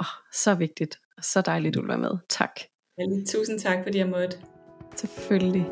[0.00, 2.18] oh, så vigtigt og så dejligt, du vil være med.
[2.28, 2.60] Tak.
[2.98, 4.36] Ja, tusind tak, fordi jeg måtte.
[4.96, 5.66] Selvfølgelig.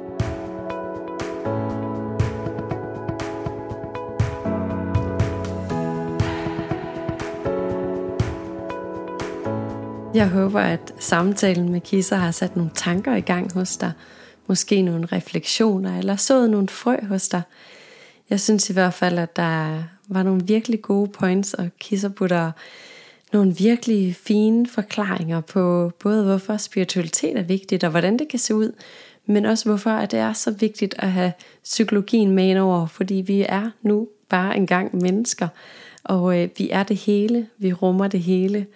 [10.14, 13.92] Jeg håber, at samtalen med Kisser har sat nogle tanker i gang hos dig.
[14.46, 17.42] Måske nogle refleksioner, eller sået nogle frø hos dig.
[18.30, 22.50] Jeg synes i hvert fald, at der var nogle virkelig gode points, og Kisser putter
[23.32, 28.54] nogle virkelig fine forklaringer på både hvorfor spiritualitet er vigtigt, og hvordan det kan se
[28.54, 28.72] ud,
[29.26, 31.32] men også hvorfor at det er så vigtigt at have
[31.64, 35.48] psykologien med over, fordi vi er nu bare engang mennesker,
[36.04, 38.66] og øh, vi er det hele, vi rummer det hele,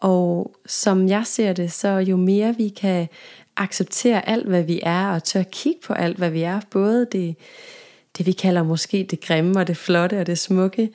[0.00, 3.08] og som jeg ser det, så jo mere vi kan
[3.56, 7.36] acceptere alt, hvad vi er, og tør kigge på alt, hvad vi er, både det,
[8.18, 10.90] det vi kalder måske det grimme og det flotte og det smukke,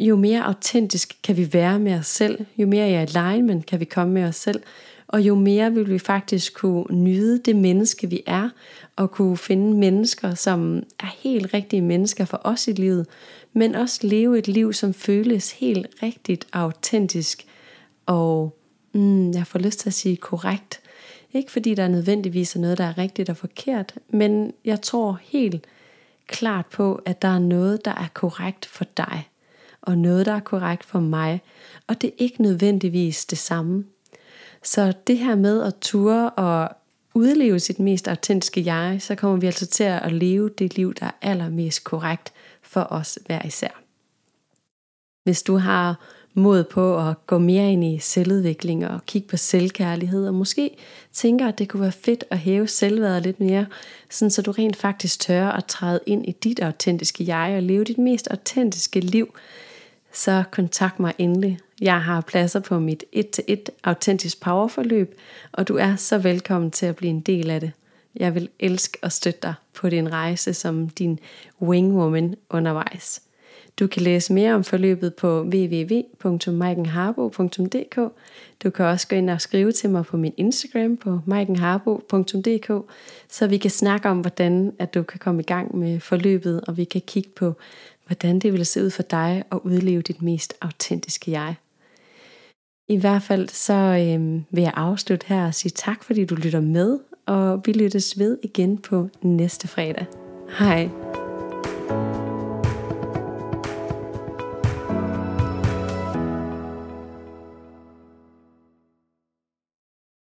[0.00, 3.84] jo mere autentisk kan vi være med os selv, jo mere i alignment kan vi
[3.84, 4.62] komme med os selv,
[5.08, 8.48] og jo mere vil vi faktisk kunne nyde det menneske, vi er,
[8.96, 13.06] og kunne finde mennesker, som er helt rigtige mennesker for os i livet,
[13.52, 17.46] men også leve et liv, som føles helt rigtigt autentisk,
[18.06, 18.58] og
[18.92, 20.80] mm, jeg får lyst til at sige korrekt.
[21.32, 25.66] Ikke fordi der nødvendigvis er noget, der er rigtigt og forkert, men jeg tror helt
[26.26, 29.28] klart på, at der er noget, der er korrekt for dig,
[29.82, 31.40] og noget, der er korrekt for mig,
[31.86, 33.84] og det er ikke nødvendigvis det samme.
[34.62, 36.76] Så det her med at ture og
[37.14, 41.06] udleve sit mest autentiske jeg, så kommer vi altså til at leve det liv, der
[41.06, 42.32] er allermest korrekt
[42.62, 43.82] for os hver især.
[45.24, 46.00] Hvis du har
[46.34, 50.70] mod på at gå mere ind i selvudvikling og kigge på selvkærlighed, og måske
[51.12, 53.66] tænker, at det kunne være fedt at hæve selvværdet lidt mere,
[54.10, 57.84] sådan så du rent faktisk tør at træde ind i dit autentiske jeg og leve
[57.84, 59.34] dit mest autentiske liv,
[60.12, 61.58] så kontakt mig endelig.
[61.80, 65.18] Jeg har pladser på mit 1-1 autentisk powerforløb,
[65.52, 67.72] og du er så velkommen til at blive en del af det.
[68.16, 71.18] Jeg vil elske at støtte dig på din rejse som din
[71.62, 73.23] wingwoman undervejs.
[73.78, 77.96] Du kan læse mere om forløbet på www.maikenharbo.dk.
[78.64, 82.72] Du kan også gå ind og skrive til mig på min Instagram på maikenharbo.dk,
[83.28, 86.76] så vi kan snakke om, hvordan at du kan komme i gang med forløbet, og
[86.76, 87.52] vi kan kigge på,
[88.06, 91.54] hvordan det vil se ud for dig at udleve dit mest autentiske jeg.
[92.88, 96.60] I hvert fald så øh, vil jeg afslutte her og sige tak, fordi du lytter
[96.60, 100.06] med, og vi lyttes ved igen på næste fredag.
[100.58, 100.88] Hej.